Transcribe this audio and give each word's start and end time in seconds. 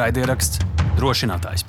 Raidieraksts 0.00 0.62
drošinātājs. 0.96 1.66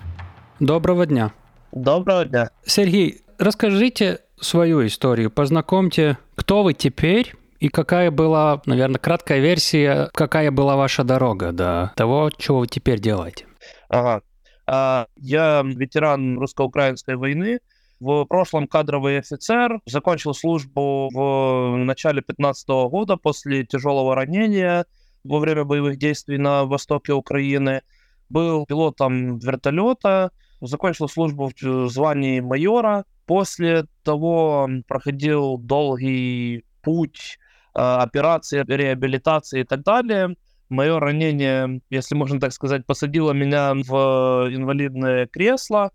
Доброго 0.59 1.05
дня. 1.05 1.31
Доброго 1.73 2.23
дня. 2.25 2.49
Сергей, 2.65 3.21
расскажите 3.37 4.19
свою 4.39 4.87
историю, 4.87 5.29
познакомьте, 5.29 6.17
кто 6.35 6.63
вы 6.63 6.73
теперь 6.73 7.35
и 7.59 7.67
какая 7.67 8.09
была, 8.09 8.61
наверное, 8.65 8.99
краткая 8.99 9.39
версия, 9.39 10.09
какая 10.13 10.49
была 10.51 10.77
ваша 10.77 11.03
дорога 11.03 11.51
до 11.51 11.91
того, 11.97 12.29
чего 12.37 12.59
вы 12.59 12.67
теперь 12.67 12.99
делаете. 13.01 13.47
Ага. 13.89 14.21
А, 14.65 15.07
Я 15.17 15.61
ветеран 15.65 16.39
русско-украинской 16.39 17.17
войны, 17.17 17.59
в 17.99 18.23
прошлом 18.25 18.67
кадровый 18.67 19.19
офицер, 19.19 19.81
закончил 19.85 20.33
службу 20.33 21.09
в 21.13 21.75
начале 21.75 22.21
2015 22.21 22.69
года 22.89 23.17
после 23.17 23.65
тяжелого 23.65 24.15
ранения 24.15 24.85
во 25.25 25.39
время 25.39 25.65
боевых 25.65 25.97
действий 25.97 26.37
на 26.37 26.63
востоке 26.63 27.11
Украины. 27.11 27.81
Был 28.31 28.65
пилотом 28.65 29.39
вертолета, 29.39 30.31
закончил 30.61 31.09
службу 31.09 31.51
в 31.61 31.89
звании 31.89 32.39
майора. 32.39 33.03
После 33.25 33.85
того 34.03 34.69
проходил 34.87 35.57
долгий 35.57 36.63
путь 36.81 37.37
э, 37.75 37.79
операции, 37.79 38.63
реабилитации 38.65 39.61
и 39.61 39.63
так 39.65 39.83
далее. 39.83 40.35
Мое 40.69 40.97
ранение, 40.99 41.81
если 41.89 42.15
можно 42.15 42.39
так 42.39 42.53
сказать, 42.53 42.85
посадило 42.85 43.33
меня 43.33 43.73
в 43.73 44.47
инвалидное 44.49 45.27
кресло, 45.27 45.91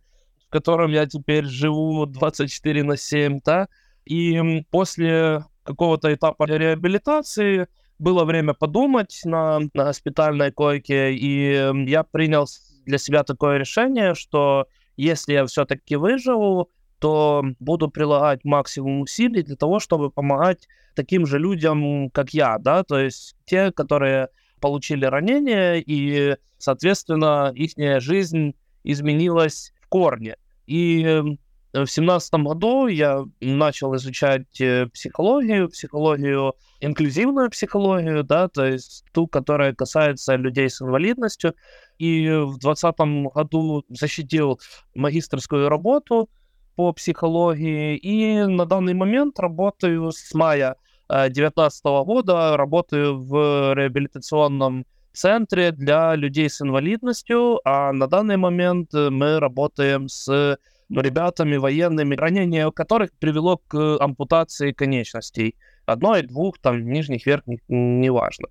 в 0.46 0.50
котором 0.50 0.90
я 0.90 1.06
теперь 1.06 1.46
живу 1.46 2.04
24 2.04 2.82
на 2.82 2.98
7, 2.98 3.40
да, 3.44 3.68
и 4.04 4.62
после 4.70 5.42
какого-то 5.64 6.12
этапа 6.12 6.44
реабилитации 6.44 7.66
было 7.98 8.24
время 8.24 8.54
подумать 8.54 9.20
на, 9.24 9.60
на 9.60 9.84
госпитальной 9.84 10.52
койке, 10.52 11.12
и 11.14 11.72
я 11.86 12.02
принял 12.02 12.46
для 12.84 12.98
себя 12.98 13.24
такое 13.24 13.58
решение, 13.58 14.14
что 14.14 14.66
если 14.96 15.34
я 15.34 15.46
все-таки 15.46 15.96
выживу, 15.96 16.70
то 16.98 17.44
буду 17.58 17.88
прилагать 17.90 18.44
максимум 18.44 19.00
усилий 19.02 19.42
для 19.42 19.56
того, 19.56 19.80
чтобы 19.80 20.10
помогать 20.10 20.68
таким 20.94 21.26
же 21.26 21.38
людям, 21.38 22.10
как 22.10 22.30
я, 22.30 22.58
да, 22.58 22.82
то 22.82 22.98
есть 22.98 23.36
те, 23.44 23.70
которые 23.70 24.28
получили 24.60 25.04
ранение, 25.04 25.82
и, 25.84 26.36
соответственно, 26.58 27.52
их 27.54 27.72
жизнь 28.00 28.54
изменилась 28.82 29.72
в 29.82 29.88
корне. 29.88 30.36
И 30.66 31.38
в 31.72 31.86
семнадцатом 31.86 32.44
году 32.44 32.86
я 32.86 33.24
начал 33.40 33.94
изучать 33.96 34.60
э, 34.60 34.86
психологию, 34.86 35.68
психологию, 35.68 36.54
инклюзивную 36.80 37.50
психологию, 37.50 38.24
да, 38.24 38.48
то 38.48 38.64
есть 38.64 39.04
ту, 39.12 39.26
которая 39.26 39.74
касается 39.74 40.36
людей 40.36 40.70
с 40.70 40.80
инвалидностью. 40.80 41.54
И 41.98 42.28
в 42.28 42.58
двадцатом 42.58 43.28
году 43.28 43.84
защитил 43.88 44.60
магистрскую 44.94 45.68
работу 45.68 46.28
по 46.76 46.92
психологии. 46.92 47.96
И 47.96 48.42
на 48.44 48.66
данный 48.66 48.94
момент 48.94 49.38
работаю 49.38 50.12
с 50.12 50.34
мая 50.34 50.76
2019 51.08 51.84
года, 51.84 52.56
работаю 52.56 53.18
в 53.22 53.74
реабилитационном 53.74 54.86
центре 55.12 55.72
для 55.72 56.14
людей 56.14 56.50
с 56.50 56.60
инвалидностью, 56.60 57.60
а 57.64 57.92
на 57.92 58.06
данный 58.06 58.36
момент 58.36 58.94
э, 58.94 59.08
мы 59.10 59.40
работаем 59.40 60.08
с 60.08 60.58
ребятами 60.90 61.56
военными, 61.56 62.14
ранение 62.14 62.70
которых 62.72 63.10
привело 63.18 63.58
к 63.68 63.98
ампутации 63.98 64.72
конечностей. 64.72 65.56
Одной, 65.86 66.22
двух, 66.22 66.58
там, 66.58 66.84
нижних, 66.90 67.26
верхних, 67.26 67.60
неважно. 67.68 68.48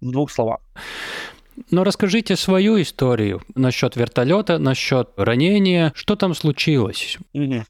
В 0.00 0.10
двух 0.10 0.30
словах. 0.30 0.60
Но 1.70 1.84
расскажите 1.84 2.36
свою 2.36 2.80
историю 2.80 3.42
насчет 3.54 3.96
вертолета, 3.96 4.58
насчет 4.58 5.10
ранения. 5.16 5.92
Что 5.94 6.16
там 6.16 6.34
случилось? 6.34 7.18
Угу. 7.32 7.64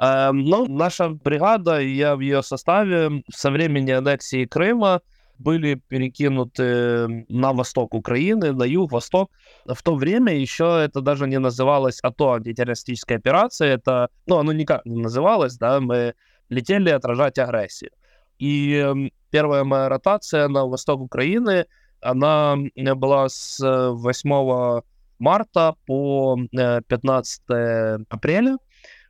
Э, 0.00 0.30
ну, 0.32 0.66
наша 0.66 1.08
бригада, 1.08 1.80
я 1.80 2.16
в 2.16 2.20
ее 2.20 2.42
составе 2.42 3.22
со 3.32 3.50
времени 3.50 3.90
аннексии 3.90 4.44
Крыма 4.44 5.00
были 5.38 5.74
перекинуты 5.88 7.24
на 7.28 7.52
восток 7.52 7.94
Украины, 7.94 8.52
на 8.52 8.64
юг, 8.64 8.92
восток. 8.92 9.30
В 9.66 9.82
то 9.82 9.94
время 9.94 10.34
еще 10.34 10.80
это 10.84 11.00
даже 11.00 11.26
не 11.26 11.38
называлось 11.38 12.00
АТО, 12.02 12.34
антитеррористическая 12.34 13.18
операция. 13.18 13.74
Это, 13.74 14.08
ну, 14.26 14.38
оно 14.38 14.52
никак 14.52 14.84
не 14.86 15.00
называлось, 15.00 15.56
да, 15.56 15.80
мы 15.80 16.14
летели 16.48 16.90
отражать 16.90 17.38
агрессию. 17.38 17.90
И 18.38 19.10
первая 19.30 19.64
моя 19.64 19.88
ротация 19.88 20.48
на 20.48 20.66
восток 20.66 21.00
Украины, 21.00 21.66
она 22.00 22.56
была 22.76 23.28
с 23.28 23.58
8 23.60 24.82
марта 25.18 25.74
по 25.86 26.38
15 26.52 27.42
э, 27.50 27.98
апреля. 28.08 28.58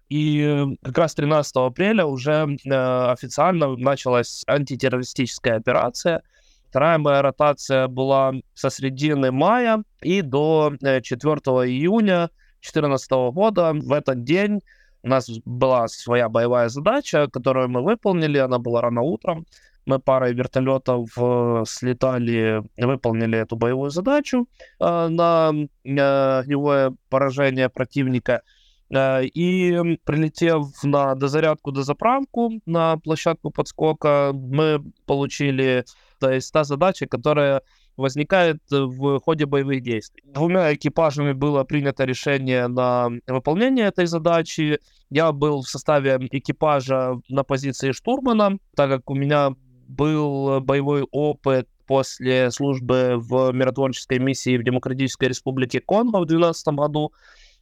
И 0.08 0.76
как 0.82 0.98
раз 0.98 1.14
13 1.14 1.56
апреля 1.56 2.06
уже 2.06 2.46
э, 2.64 3.10
официально 3.10 3.74
началась 3.76 4.44
антитеррористическая 4.46 5.56
операция. 5.56 6.22
Вторая 6.68 6.98
моя 6.98 7.22
ротация 7.22 7.88
была 7.88 8.32
со 8.54 8.68
средины 8.68 9.30
мая 9.30 9.82
и 10.02 10.22
до 10.22 10.72
4 10.80 11.00
э, 11.00 11.68
июня 11.68 12.30
2014 12.60 13.10
года. 13.32 13.72
В 13.72 13.92
этот 13.92 14.24
день 14.24 14.60
у 15.02 15.08
нас 15.08 15.30
была 15.44 15.86
своя 15.88 16.28
боевая 16.28 16.68
задача, 16.68 17.28
которую 17.30 17.68
мы 17.68 17.82
выполнили. 17.82 18.38
Она 18.38 18.58
была 18.58 18.80
рано 18.80 19.02
утром. 19.02 19.46
Мы 19.86 19.98
парой 19.98 20.32
вертолетов 20.32 21.10
э, 21.18 21.64
слетали, 21.66 22.62
выполнили 22.78 23.38
эту 23.38 23.56
боевую 23.56 23.90
задачу 23.90 24.48
э, 24.80 25.08
на 25.08 25.52
э, 25.84 26.38
огневое 26.38 26.96
поражение 27.10 27.68
противника. 27.68 28.42
Э, 28.90 29.24
и 29.24 29.98
прилетев 30.04 30.66
на 30.82 31.14
дозарядку, 31.14 31.72
дозаправку 31.72 32.60
на 32.66 32.96
площадку 32.98 33.50
подскока, 33.50 34.32
мы 34.34 34.82
получили, 35.06 35.84
то 36.20 36.30
есть 36.30 36.52
та 36.52 36.64
задача, 36.64 37.06
которая 37.06 37.62
возникает 37.96 38.58
в 38.70 39.20
ходе 39.20 39.46
боевых 39.46 39.82
действий. 39.82 40.22
Двумя 40.26 40.74
экипажами 40.74 41.32
было 41.32 41.64
принято 41.64 42.04
решение 42.04 42.66
на 42.66 43.08
выполнение 43.28 43.86
этой 43.86 44.06
задачи. 44.06 44.80
Я 45.10 45.30
был 45.32 45.62
в 45.62 45.68
составе 45.68 46.18
экипажа 46.32 47.20
на 47.28 47.44
позиции 47.44 47.92
штурмана, 47.92 48.58
так 48.74 48.90
как 48.90 49.10
у 49.10 49.14
меня 49.14 49.54
был 49.86 50.60
боевой 50.60 51.06
опыт 51.12 51.68
после 51.86 52.50
службы 52.50 53.14
в 53.16 53.52
миротворческой 53.52 54.18
миссии 54.18 54.56
в 54.56 54.64
Демократической 54.64 55.28
Республике 55.28 55.80
Конго 55.80 56.18
в 56.18 56.26
2012 56.26 56.66
году. 56.74 57.12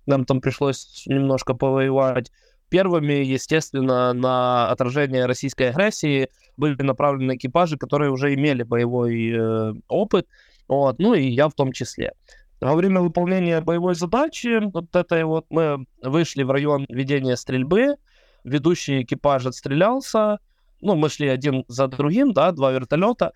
Нам 0.06 0.24
там 0.24 0.40
пришлось 0.40 1.04
немножко 1.06 1.54
повоевать. 1.54 2.30
Первыми, 2.68 3.12
естественно, 3.12 4.12
на 4.12 4.70
отражение 4.70 5.26
российской 5.26 5.70
агрессии 5.70 6.28
были 6.56 6.80
направлены 6.82 7.36
экипажи, 7.36 7.76
которые 7.76 8.10
уже 8.10 8.34
имели 8.34 8.62
боевой 8.62 9.30
э, 9.30 9.74
опыт, 9.88 10.26
вот, 10.68 10.98
ну 10.98 11.12
и 11.14 11.28
я 11.28 11.48
в 11.48 11.54
том 11.54 11.72
числе. 11.72 12.12
Во 12.60 12.74
время 12.74 13.00
выполнения 13.00 13.60
боевой 13.60 13.94
задачи, 13.94 14.60
вот 14.72 14.94
этой 14.94 15.24
вот, 15.24 15.46
мы 15.50 15.84
вышли 16.02 16.44
в 16.44 16.50
район 16.50 16.86
ведения 16.88 17.36
стрельбы, 17.36 17.96
ведущий 18.44 19.02
экипаж 19.02 19.46
отстрелялся, 19.46 20.38
ну, 20.80 20.94
мы 20.94 21.08
шли 21.08 21.28
один 21.28 21.64
за 21.68 21.88
другим, 21.88 22.32
да, 22.32 22.52
два 22.52 22.72
вертолета, 22.72 23.32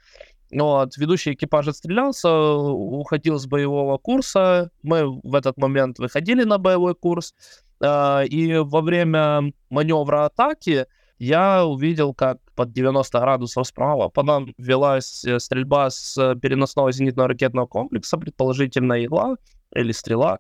вот, 0.52 0.96
ведущий 0.96 1.32
экипаж 1.32 1.68
отстрелялся, 1.68 2.30
уходил 2.30 3.38
с 3.38 3.46
боевого 3.46 3.98
курса. 3.98 4.70
Мы 4.82 5.20
в 5.22 5.34
этот 5.34 5.56
момент 5.56 5.98
выходили 5.98 6.44
на 6.44 6.58
боевой 6.58 6.94
курс. 6.94 7.34
Э, 7.80 8.24
и 8.26 8.56
во 8.58 8.80
время 8.80 9.52
маневра 9.70 10.26
атаки 10.26 10.86
я 11.18 11.64
увидел, 11.66 12.14
как 12.14 12.38
под 12.54 12.72
90 12.72 13.18
градусов 13.20 13.66
справа 13.66 14.08
по 14.08 14.22
нам 14.22 14.54
велась 14.58 15.24
э, 15.24 15.38
стрельба 15.40 15.90
с 15.90 16.14
переносного 16.36 16.92
зенитного 16.92 17.28
ракетного 17.28 17.66
комплекса, 17.66 18.16
предположительно 18.16 19.04
игла 19.04 19.36
или 19.74 19.92
стрела. 19.92 20.38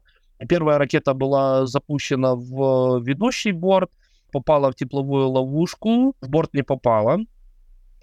Первая 0.48 0.78
ракета 0.78 1.14
была 1.14 1.66
запущена 1.66 2.34
в 2.34 3.00
ведущий 3.02 3.52
борт, 3.52 3.90
попала 4.30 4.70
в 4.70 4.74
тепловую 4.76 5.30
ловушку, 5.30 6.14
в 6.20 6.28
борт 6.28 6.54
не 6.54 6.62
попала 6.62 7.20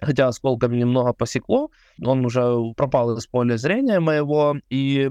хотя 0.04 0.28
осколками 0.28 0.76
немного 0.76 1.12
посекло, 1.12 1.70
он 2.02 2.24
уже 2.24 2.42
пропал 2.76 3.16
из 3.16 3.26
поля 3.26 3.56
зрения 3.56 4.00
моего, 4.00 4.56
и 4.70 5.10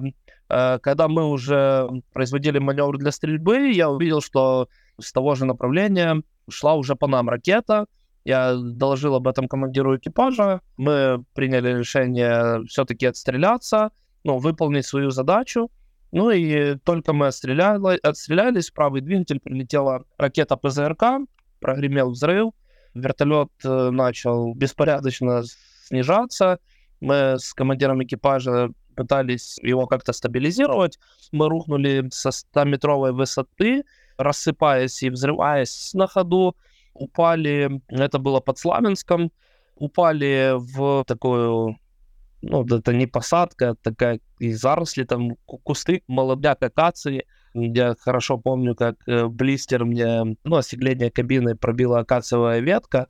э, 0.50 0.80
когда 0.80 1.08
мы 1.08 1.30
уже 1.30 1.90
производили 2.14 2.60
маневр 2.60 2.98
для 2.98 3.12
стрельбы, 3.12 3.72
я 3.72 3.90
увидел, 3.90 4.22
что 4.22 4.68
с 5.00 5.12
того 5.12 5.36
же 5.36 5.46
направления 5.46 6.22
шла 6.50 6.76
уже 6.76 6.96
по 6.96 7.08
нам 7.08 7.30
ракета, 7.30 7.88
я 8.26 8.56
доложил 8.56 9.16
об 9.16 9.28
этом 9.28 9.48
командиру 9.48 9.98
экипажа, 9.98 10.62
мы 10.78 11.24
приняли 11.34 11.78
решение 11.80 12.66
все-таки 12.68 13.06
отстреляться, 13.06 13.92
ну, 14.24 14.38
выполнить 14.38 14.86
свою 14.86 15.10
задачу, 15.10 15.70
ну 16.12 16.30
и 16.30 16.76
только 16.76 17.12
мы 17.12 17.28
отстреляли, 17.28 18.00
отстрелялись, 18.02 18.70
правый 18.70 19.02
двигатель 19.02 19.40
прилетела 19.40 20.06
ракета 20.18 20.56
ПЗРК, 20.56 21.28
прогремел 21.60 22.12
взрыв, 22.12 22.54
вертолет 22.94 23.50
э, 23.64 23.90
начал 23.90 24.54
беспорядочно 24.54 25.44
снижаться. 25.86 26.60
Мы 27.02 27.38
с 27.38 27.54
командиром 27.54 28.04
экипажа 28.04 28.70
пытались 28.96 29.58
его 29.62 29.88
как-то 29.88 30.14
стабилизировать. 30.14 31.00
Мы 31.32 31.50
рухнули 31.50 32.08
со 32.12 32.30
100-метровой 32.30 33.12
высоты, 33.12 33.84
рассыпаясь 34.18 35.04
и 35.04 35.10
взрываясь 35.10 35.94
на 35.94 36.08
ходу. 36.08 36.56
Упали, 36.94 37.82
это 37.90 38.20
было 38.20 38.40
под 38.40 38.60
Славянском, 38.60 39.32
упали 39.76 40.54
в 40.56 41.04
такую 41.06 41.78
ну, 42.44 42.66
это 42.66 42.94
не 42.94 43.08
посадка, 43.08 43.66
это 43.66 43.78
такая 43.82 44.20
и 44.40 44.52
заросли, 44.52 45.06
там 45.06 45.38
кусты, 45.46 46.04
молодяк 46.08 46.62
акации. 46.62 47.26
Я 47.54 47.96
хорошо 48.00 48.38
помню, 48.38 48.76
как 48.76 48.96
э, 49.08 49.28
блистер 49.28 49.86
мне, 49.86 50.36
ну, 50.44 50.56
остекление 50.56 51.12
кабины 51.12 51.56
пробила 51.56 52.00
акациевая 52.00 52.60
ветка, 52.60 53.08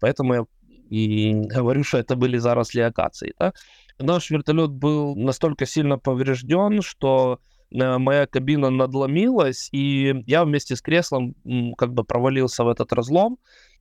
поэтому 0.00 0.34
я 0.34 0.44
и 0.92 1.32
говорю, 1.32 1.84
что 1.84 1.96
это 1.96 2.16
были 2.16 2.36
заросли 2.36 2.80
акации. 2.80 3.32
Да? 3.38 3.54
Наш 3.98 4.30
вертолет 4.30 4.70
был 4.70 5.16
настолько 5.16 5.64
сильно 5.64 5.98
поврежден, 5.98 6.82
что 6.82 7.40
э, 7.70 7.98
моя 7.98 8.26
кабина 8.26 8.68
надломилась, 8.68 9.70
и 9.72 10.22
я 10.26 10.44
вместе 10.44 10.76
с 10.76 10.82
креслом 10.82 11.34
как 11.78 11.94
бы 11.94 12.04
провалился 12.04 12.64
в 12.64 12.68
этот 12.68 12.92
разлом. 12.92 13.38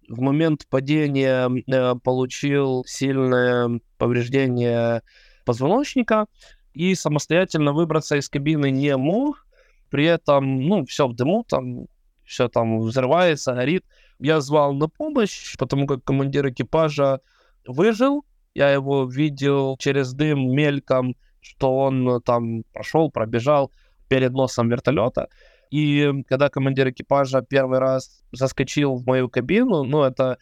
В 0.08 0.22
момент 0.22 0.68
падения 0.70 1.50
э, 1.50 1.96
получил 2.02 2.86
сильное 2.88 3.82
повреждение 3.98 5.02
позвоночника 5.46 6.28
и 6.74 6.96
самостоятельно 6.96 7.74
выбраться 7.74 8.16
из 8.16 8.30
кабины 8.30 8.72
не 8.72 8.96
мог. 8.96 9.46
При 9.92 10.06
этом, 10.06 10.62
ну, 10.62 10.86
все 10.86 11.08
в 11.08 11.14
дыму, 11.14 11.44
там 11.44 11.86
все 12.24 12.48
там 12.48 12.80
взрывается, 12.80 13.54
горит. 13.54 13.86
Я 14.20 14.40
звал 14.40 14.74
на 14.74 14.88
помощь, 14.88 15.58
потому 15.58 15.86
как 15.86 16.04
командир 16.04 16.48
экипажа 16.50 17.20
выжил. 17.68 18.24
Я 18.56 18.70
его 18.70 19.06
видел 19.06 19.76
через 19.78 20.14
дым 20.14 20.56
мельком, 20.56 21.16
что 21.42 21.78
он 21.78 22.22
там 22.22 22.64
прошел, 22.72 23.12
пробежал 23.12 23.72
перед 24.08 24.32
носом 24.32 24.70
вертолета. 24.70 25.28
И 25.72 26.24
когда 26.28 26.50
командир 26.50 26.90
экипажа 26.90 27.42
первый 27.42 27.80
раз 27.80 28.24
заскочил 28.32 28.96
в 28.96 29.06
мою 29.06 29.30
кабину, 29.30 29.84
ну, 29.84 30.04
это 30.04 30.38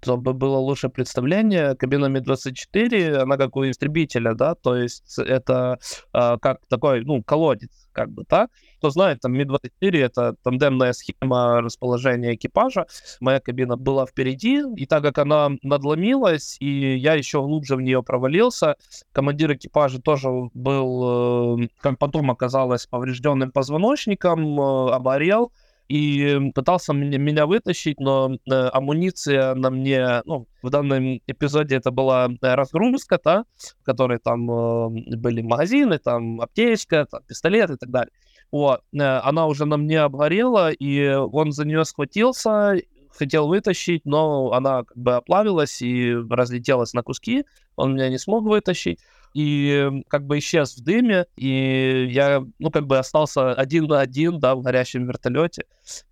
чтобы 0.00 0.32
было 0.32 0.56
лучше 0.56 0.88
представление, 0.88 1.74
кабина 1.76 2.06
Ми-24, 2.06 3.16
она 3.16 3.36
как 3.36 3.56
у 3.56 3.68
истребителя, 3.68 4.34
да, 4.34 4.54
то 4.54 4.76
есть 4.76 5.18
это 5.18 5.78
э, 6.12 6.36
как 6.40 6.58
такой, 6.68 7.04
ну, 7.04 7.22
колодец, 7.22 7.88
как 7.92 8.10
бы, 8.10 8.24
да. 8.28 8.48
Кто 8.78 8.90
знает, 8.90 9.20
там 9.20 9.32
Ми-24— 9.32 9.70
это 9.80 10.34
тандемная 10.42 10.92
схема 10.92 11.60
расположения 11.60 12.34
экипажа. 12.34 12.86
Моя 13.20 13.40
кабина 13.40 13.76
была 13.76 14.06
впереди, 14.06 14.62
и 14.76 14.86
так 14.86 15.02
как 15.02 15.18
она 15.18 15.50
надломилась, 15.62 16.56
и 16.60 16.96
я 16.96 17.14
еще 17.14 17.40
глубже 17.42 17.76
в 17.76 17.80
нее 17.80 18.02
провалился, 18.02 18.76
командир 19.12 19.52
экипажа 19.54 20.00
тоже 20.00 20.28
был, 20.54 21.62
э, 21.62 21.68
как 21.80 21.98
потом 21.98 22.30
оказалось, 22.30 22.86
поврежденным 22.86 23.52
позвоночником, 23.52 24.60
э, 24.60 24.90
оборел, 24.92 25.52
и 25.92 26.50
пытался 26.54 26.94
меня, 26.94 27.44
вытащить, 27.44 28.00
но 28.00 28.32
э, 28.32 28.54
амуниция 28.72 29.54
на 29.54 29.68
мне, 29.68 30.22
ну, 30.24 30.46
в 30.62 30.70
данном 30.70 31.20
эпизоде 31.26 31.76
это 31.76 31.90
была 31.90 32.30
э, 32.30 32.54
разгрузка, 32.54 33.20
да, 33.22 33.44
в 33.80 33.84
которой 33.84 34.18
там 34.18 34.50
э, 34.50 35.16
были 35.16 35.42
магазины, 35.42 35.98
там 35.98 36.40
аптечка, 36.40 37.06
там, 37.10 37.20
пистолет 37.24 37.68
и 37.70 37.76
так 37.76 37.90
далее. 37.90 38.10
Вот, 38.50 38.80
она 38.92 39.46
уже 39.46 39.66
на 39.66 39.76
мне 39.76 40.00
обгорела, 40.00 40.70
и 40.70 41.08
он 41.08 41.52
за 41.52 41.66
нее 41.66 41.84
схватился, 41.84 42.76
хотел 43.10 43.48
вытащить, 43.48 44.06
но 44.06 44.52
она 44.52 44.84
как 44.84 44.96
бы 44.96 45.16
оплавилась 45.16 45.82
и 45.82 46.14
разлетелась 46.30 46.94
на 46.94 47.02
куски, 47.02 47.44
он 47.76 47.94
меня 47.94 48.08
не 48.08 48.18
смог 48.18 48.44
вытащить 48.44 49.00
и 49.34 50.02
как 50.08 50.26
бы 50.26 50.38
исчез 50.38 50.76
в 50.76 50.84
дыме, 50.84 51.26
и 51.36 52.08
я, 52.10 52.44
ну, 52.58 52.70
как 52.70 52.86
бы 52.86 52.98
остался 52.98 53.52
один 53.52 53.84
на 53.84 54.00
один, 54.00 54.38
да, 54.38 54.54
в 54.54 54.62
горящем 54.62 55.06
вертолете. 55.06 55.64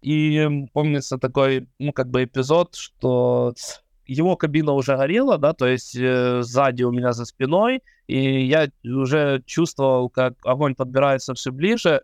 И 0.03 0.49
помнится 0.73 1.19
такой, 1.19 1.69
ну, 1.79 1.93
как 1.93 2.09
бы 2.09 2.25
эпизод, 2.25 2.75
что 2.75 3.55
его 4.07 4.37
кабина 4.37 4.73
уже 4.73 4.97
горела, 4.97 5.39
да, 5.39 5.53
то 5.53 5.67
есть 5.67 5.95
э, 5.97 6.43
сзади 6.43 6.83
у 6.83 6.91
меня 6.91 7.13
за 7.13 7.25
спиной, 7.25 7.83
и 8.09 8.45
я 8.45 8.69
уже 8.85 9.43
чувствовал, 9.47 10.09
как 10.09 10.35
огонь 10.45 10.75
подбирается 10.75 11.35
все 11.35 11.53
ближе, 11.53 12.03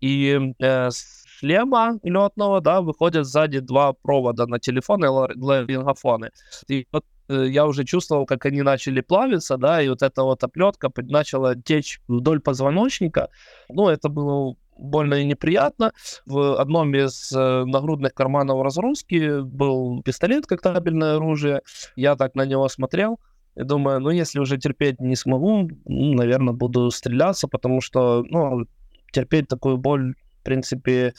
и 0.00 0.54
э, 0.60 0.90
с 0.90 1.24
шлема 1.38 1.98
летного, 2.02 2.60
да, 2.60 2.80
выходят 2.80 3.26
сзади 3.26 3.60
два 3.60 3.92
провода 3.92 4.46
на 4.46 4.58
телефон 4.58 5.04
и 5.04 5.08
ларингофоны. 5.08 6.30
И 6.68 6.86
вот 6.92 7.04
я 7.28 7.66
уже 7.66 7.84
чувствовал, 7.84 8.26
как 8.26 8.46
они 8.46 8.62
начали 8.62 9.00
плавиться, 9.00 9.56
да, 9.56 9.82
и 9.82 9.88
вот 9.88 10.02
эта 10.02 10.22
вот 10.22 10.42
оплетка 10.42 10.90
начала 10.96 11.54
течь 11.54 12.00
вдоль 12.08 12.40
позвоночника. 12.40 13.28
Ну, 13.68 13.88
это 13.88 14.08
было 14.08 14.56
больно 14.78 15.14
и 15.14 15.24
неприятно. 15.24 15.92
В 16.24 16.60
одном 16.60 16.94
из 16.94 17.32
э, 17.32 17.64
нагрудных 17.64 18.14
карманов 18.14 18.62
разгрузки 18.62 19.40
был 19.42 20.02
пистолет 20.02 20.46
как 20.46 20.62
табельное 20.62 21.16
оружие. 21.16 21.62
Я 21.96 22.16
так 22.16 22.34
на 22.34 22.46
него 22.46 22.68
смотрел 22.68 23.18
и 23.56 23.64
думаю, 23.64 24.00
ну, 24.00 24.10
если 24.10 24.38
уже 24.38 24.56
терпеть 24.56 25.00
не 25.00 25.16
смогу, 25.16 25.68
ну, 25.84 26.14
наверное, 26.14 26.54
буду 26.54 26.90
стреляться, 26.90 27.48
потому 27.48 27.80
что, 27.80 28.24
ну, 28.28 28.66
терпеть 29.12 29.48
такую 29.48 29.78
боль, 29.78 30.14
в 30.40 30.44
принципе, 30.44 31.12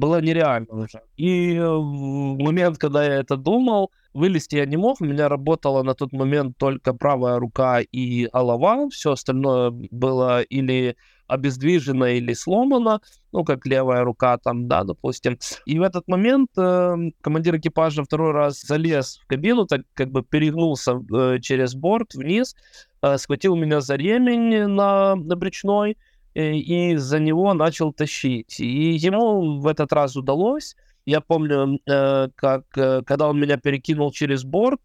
было 0.00 0.20
нереально 0.20 0.66
уже. 0.70 1.02
И 1.16 1.54
э, 1.54 1.68
в 1.68 2.38
момент, 2.38 2.78
когда 2.78 3.04
я 3.04 3.14
это 3.16 3.36
думал, 3.36 3.90
вылезти 4.14 4.56
я 4.56 4.66
не 4.66 4.76
мог. 4.76 5.00
У 5.00 5.04
меня 5.04 5.28
работала 5.28 5.82
на 5.82 5.94
тот 5.94 6.12
момент 6.12 6.56
только 6.58 6.94
правая 6.94 7.38
рука 7.38 7.80
и 7.80 8.28
голова. 8.32 8.88
Все 8.88 9.12
остальное 9.12 9.70
было 9.90 10.40
или 10.40 10.96
обездвижено 11.30 12.06
или 12.06 12.32
сломано, 12.34 13.00
ну, 13.32 13.44
как 13.44 13.66
левая 13.66 14.02
рука 14.02 14.36
там, 14.38 14.66
да, 14.66 14.82
допустим. 14.84 15.38
И 15.64 15.78
в 15.78 15.82
этот 15.82 16.08
момент 16.08 16.50
э, 16.58 16.96
командир 17.20 17.56
экипажа 17.56 18.02
второй 18.02 18.32
раз 18.32 18.60
залез 18.62 19.20
в 19.22 19.26
кабину, 19.26 19.66
так 19.66 19.82
как 19.94 20.10
бы 20.10 20.22
перегнулся 20.22 20.92
э, 20.92 21.38
через 21.40 21.74
борт 21.74 22.14
вниз, 22.14 22.56
э, 23.02 23.18
схватил 23.18 23.54
меня 23.54 23.80
за 23.80 23.94
ремень 23.94 24.66
на, 24.66 25.14
на 25.14 25.36
брючной, 25.36 25.96
и 26.34 26.96
за 26.96 27.18
него 27.18 27.52
начал 27.54 27.92
тащить. 27.92 28.60
И 28.60 28.92
ему 28.92 29.60
в 29.60 29.66
этот 29.66 29.92
раз 29.92 30.16
удалось. 30.16 30.76
Я 31.06 31.20
помню, 31.20 31.80
э, 31.86 32.28
как 32.34 32.64
э, 32.76 33.02
когда 33.02 33.28
он 33.28 33.40
меня 33.40 33.56
перекинул 33.56 34.12
через 34.12 34.44
борт, 34.44 34.80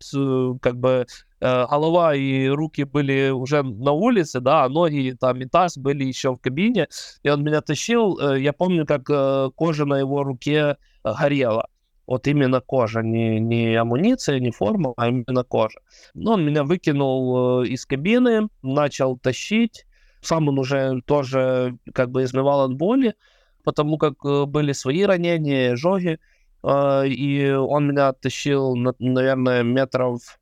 как 0.61 0.77
бы 0.77 1.05
голова 1.41 2.15
и 2.15 2.47
руки 2.47 2.85
были 2.85 3.29
уже 3.29 3.61
на 3.61 3.91
улице, 3.91 4.39
да, 4.39 4.67
ноги 4.67 5.15
там 5.19 5.39
и 5.41 5.45
таз 5.45 5.77
были 5.77 6.03
еще 6.03 6.33
в 6.33 6.39
кабине, 6.39 6.87
и 7.21 7.29
он 7.29 7.43
меня 7.43 7.61
тащил. 7.61 8.17
Я 8.35 8.51
помню, 8.51 8.87
как 8.87 9.05
кожа 9.53 9.85
на 9.85 9.99
его 9.99 10.23
руке 10.23 10.77
горела. 11.03 11.67
Вот 12.07 12.27
именно 12.27 12.61
кожа, 12.61 13.01
не, 13.01 13.39
не 13.39 13.75
амуниция, 13.75 14.39
не 14.39 14.51
форма, 14.51 14.93
а 14.97 15.07
именно 15.07 15.43
кожа. 15.43 15.79
Но 16.13 16.33
он 16.33 16.45
меня 16.45 16.63
выкинул 16.63 17.61
из 17.63 17.85
кабины, 17.85 18.47
начал 18.63 19.17
тащить 19.17 19.85
сам 20.25 20.47
он 20.47 20.59
уже 20.59 21.01
тоже 21.05 21.77
как 21.93 22.11
бы 22.11 22.23
изнывал 22.23 22.61
от 22.61 22.73
боли, 22.75 23.15
потому 23.63 23.97
как 23.97 24.13
э, 24.25 24.45
были 24.45 24.73
свои 24.73 25.03
ранения, 25.03 25.75
жоги, 25.75 26.19
а, 26.63 27.03
и 27.03 27.51
он 27.51 27.89
меня 27.89 28.09
оттащил, 28.09 28.75
наверное, 28.99 29.63
метров 29.63 30.39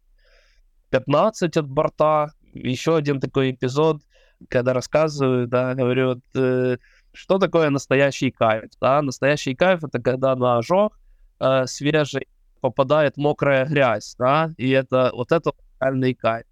15 0.90 1.58
от 1.58 1.68
борта. 1.68 2.32
Еще 2.54 2.96
один 2.96 3.20
такой 3.20 3.52
эпизод, 3.52 4.02
когда 4.50 4.74
рассказываю, 4.74 5.48
да, 5.48 5.74
говорю, 5.74 6.22
э, 6.36 6.78
что 7.12 7.40
такое 7.40 7.70
настоящий 7.70 8.32
кайф, 8.32 8.72
да, 8.80 9.02
настоящий 9.02 9.56
кайф 9.56 9.84
это 9.84 10.00
когда 10.00 10.36
на 10.36 10.58
ожог 10.58 10.98
э, 11.40 11.66
свежий 11.66 12.28
попадает 12.62 13.18
мокрая 13.18 13.66
грязь, 13.66 14.16
да, 14.18 14.52
и 14.58 14.70
это 14.70 15.12
вот 15.14 15.32
это 15.32 15.52
реальный 15.82 16.14
кайф. 16.14 16.46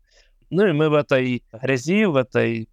Ну 0.50 0.68
и 0.68 0.74
мы 0.74 0.90
в 0.90 0.96
этой 0.96 1.44
грязи, 1.54 2.06
в 2.06 2.18
этой 2.18 2.68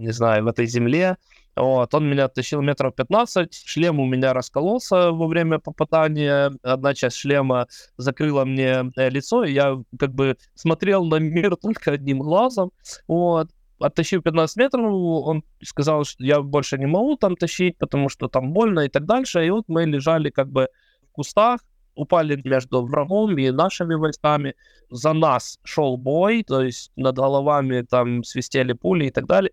не 0.00 0.12
знаю, 0.12 0.44
в 0.44 0.48
этой 0.48 0.66
земле. 0.66 1.16
Вот, 1.56 1.94
он 1.94 2.08
меня 2.08 2.28
тащил 2.28 2.62
метров 2.62 2.94
15, 2.94 3.52
шлем 3.52 4.00
у 4.00 4.06
меня 4.06 4.32
раскололся 4.32 5.10
во 5.10 5.26
время 5.26 5.58
попадания, 5.58 6.52
одна 6.62 6.94
часть 6.94 7.16
шлема 7.16 7.66
закрыла 7.96 8.44
мне 8.44 8.92
э, 8.96 9.10
лицо, 9.10 9.44
и 9.44 9.52
я 9.52 9.76
как 9.98 10.14
бы 10.14 10.36
смотрел 10.54 11.04
на 11.04 11.16
мир 11.16 11.56
только 11.62 11.92
одним 11.92 12.20
глазом, 12.20 12.72
вот. 13.06 13.48
Оттащив 13.78 14.22
15 14.22 14.56
метров, 14.58 14.92
он 14.92 15.42
сказал, 15.62 16.04
что 16.04 16.22
я 16.22 16.42
больше 16.42 16.76
не 16.76 16.84
могу 16.86 17.16
там 17.16 17.34
тащить, 17.34 17.78
потому 17.78 18.10
что 18.10 18.28
там 18.28 18.52
больно 18.52 18.80
и 18.80 18.88
так 18.88 19.06
дальше. 19.06 19.46
И 19.46 19.48
вот 19.48 19.64
мы 19.68 19.86
лежали 19.86 20.28
как 20.28 20.50
бы 20.50 20.68
в 21.08 21.12
кустах, 21.12 21.60
упали 21.94 22.38
между 22.44 22.84
врагом 22.84 23.38
и 23.38 23.50
нашими 23.50 23.94
войсками. 23.94 24.54
За 24.90 25.14
нас 25.14 25.58
шел 25.64 25.96
бой, 25.96 26.42
то 26.42 26.60
есть 26.60 26.92
над 26.96 27.16
головами 27.16 27.80
там 27.80 28.22
свистели 28.22 28.74
пули 28.74 29.06
и 29.06 29.10
так 29.10 29.26
далее. 29.26 29.52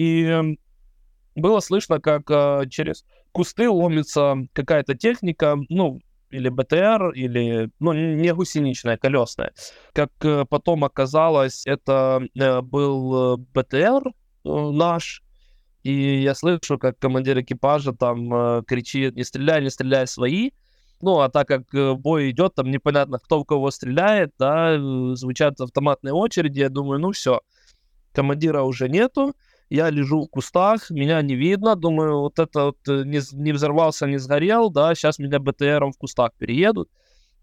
И 0.00 0.56
было 1.34 1.60
слышно, 1.60 2.00
как 2.00 2.22
э, 2.30 2.64
через 2.70 3.04
кусты 3.32 3.68
ломится 3.68 4.34
какая-то 4.54 4.94
техника, 4.94 5.58
ну, 5.68 6.00
или 6.30 6.48
БТР, 6.48 7.10
или, 7.10 7.70
ну, 7.80 7.92
не 7.92 8.32
гусеничная, 8.32 8.96
колесная. 8.96 9.52
Как 9.92 10.10
э, 10.22 10.46
потом 10.48 10.84
оказалось, 10.84 11.66
это 11.66 12.22
э, 12.34 12.62
был 12.62 13.36
БТР, 13.52 14.08
э, 14.08 14.12
наш, 14.44 15.22
и 15.82 16.22
я 16.22 16.34
слышу, 16.34 16.78
как 16.78 16.98
командир 16.98 17.38
экипажа 17.38 17.92
там 17.92 18.64
кричит, 18.64 19.16
не 19.16 19.24
стреляй, 19.24 19.62
не 19.62 19.68
стреляй, 19.68 20.06
свои. 20.06 20.52
Ну, 21.02 21.20
а 21.20 21.28
так 21.28 21.46
как 21.48 22.00
бой 22.00 22.30
идет, 22.30 22.54
там 22.54 22.70
непонятно, 22.70 23.18
кто 23.18 23.40
в 23.40 23.44
кого 23.44 23.70
стреляет, 23.70 24.32
да, 24.38 24.78
звучат 25.14 25.60
автоматные 25.60 26.14
очереди, 26.14 26.60
я 26.60 26.70
думаю, 26.70 27.00
ну 27.00 27.12
все, 27.12 27.40
командира 28.12 28.62
уже 28.62 28.88
нету, 28.88 29.34
я 29.70 29.88
лежу 29.90 30.24
в 30.24 30.28
кустах, 30.28 30.90
меня 30.90 31.22
не 31.22 31.36
видно, 31.36 31.76
думаю, 31.76 32.18
вот 32.20 32.38
это 32.38 32.66
вот 32.66 32.88
э, 32.88 33.04
не, 33.04 33.20
не 33.32 33.52
взорвался, 33.52 34.06
не 34.06 34.18
сгорел, 34.18 34.68
да, 34.68 34.94
сейчас 34.94 35.18
меня 35.20 35.38
БТРом 35.38 35.92
в 35.92 35.98
кустах 35.98 36.32
переедут. 36.36 36.90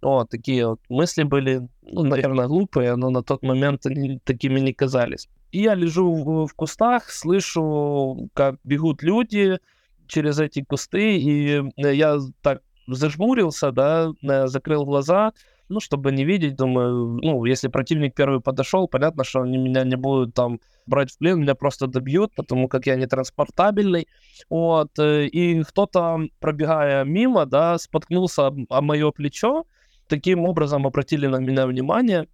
Вот, 0.01 0.29
такие 0.29 0.67
вот 0.67 0.79
мысли 0.89 1.23
были, 1.23 1.67
ну, 1.81 2.03
наверное, 2.03 2.47
глупые, 2.47 2.95
но 2.97 3.09
на 3.09 3.23
тот 3.23 3.41
момент 3.43 3.85
они 3.85 4.19
такими 4.19 4.59
не 4.59 4.73
казались. 4.73 5.29
И 5.51 5.61
я 5.61 5.73
лежу 5.73 6.13
в, 6.13 6.47
в 6.47 6.53
кустах, 6.53 7.09
слышу, 7.09 8.29
как 8.33 8.57
бегут 8.63 9.01
люди 9.01 9.59
через 10.07 10.39
эти 10.39 10.63
кусты, 10.63 11.17
и 11.17 11.63
я 11.77 12.19
так 12.41 12.61
зажмурился, 12.87 13.71
да, 13.71 14.11
закрыл 14.47 14.85
глаза, 14.85 15.31
ну, 15.69 15.79
чтобы 15.79 16.11
не 16.11 16.25
видеть, 16.25 16.55
думаю, 16.55 17.19
ну, 17.21 17.45
если 17.45 17.67
противник 17.67 18.15
первый 18.15 18.41
подошел, 18.41 18.87
понятно, 18.87 19.23
что 19.23 19.41
они 19.41 19.57
меня 19.57 19.83
не 19.83 19.95
будут 19.95 20.33
там 20.33 20.59
брать 20.85 21.11
в 21.11 21.17
плен, 21.17 21.41
меня 21.41 21.55
просто 21.55 21.87
добьют, 21.87 22.33
потому 22.35 22.67
как 22.67 22.85
я 22.87 22.95
не 22.95 23.07
транспортабельный, 23.07 24.07
вот, 24.49 24.97
э, 24.99 25.25
и 25.25 25.63
кто-то, 25.63 26.19
пробегая 26.39 27.03
мимо, 27.03 27.45
да, 27.45 27.77
споткнулся 27.77 28.51
о 28.69 28.81
мое 28.81 29.11
плечо, 29.11 29.65
таким 30.07 30.45
образом 30.45 30.87
обратили 30.87 31.27
на 31.27 31.37
меня 31.37 31.67
внимание, 31.67 32.27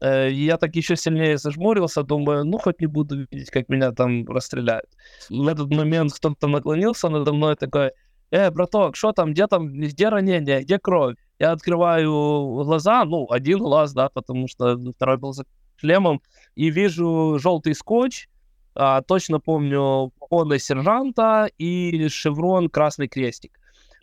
э, 0.00 0.30
я 0.30 0.56
так 0.58 0.76
еще 0.76 0.96
сильнее 0.96 1.38
зажмурился, 1.38 2.02
думаю, 2.02 2.44
ну, 2.44 2.58
хоть 2.58 2.80
не 2.80 2.86
буду 2.86 3.26
видеть, 3.30 3.50
как 3.50 3.68
меня 3.68 3.92
там 3.92 4.26
расстреляют. 4.26 4.90
В 5.30 5.48
этот 5.48 5.70
момент 5.70 6.12
кто-то 6.12 6.46
наклонился 6.48 7.08
надо 7.08 7.32
мной 7.32 7.56
такой, 7.56 7.92
э, 8.34 8.50
браток, 8.50 8.96
что 8.96 9.12
там, 9.12 9.32
где 9.32 9.46
там, 9.46 9.68
где 9.68 10.08
ранение, 10.08 10.62
где 10.62 10.78
кровь? 10.78 11.16
Я 11.38 11.52
открываю 11.52 12.64
глаза, 12.64 13.04
ну, 13.04 13.26
один 13.30 13.58
глаз, 13.58 13.92
да, 13.92 14.08
потому 14.08 14.48
что 14.48 14.76
второй 14.96 15.18
был 15.18 15.32
за 15.32 15.44
шлемом, 15.76 16.20
и 16.54 16.70
вижу 16.70 17.38
желтый 17.38 17.74
скотч, 17.74 18.28
а, 18.74 19.02
точно 19.02 19.40
помню 19.40 20.12
погоны 20.18 20.58
сержанта 20.58 21.48
и 21.58 22.08
шеврон 22.08 22.68
красный 22.68 23.08
крестик. 23.08 23.58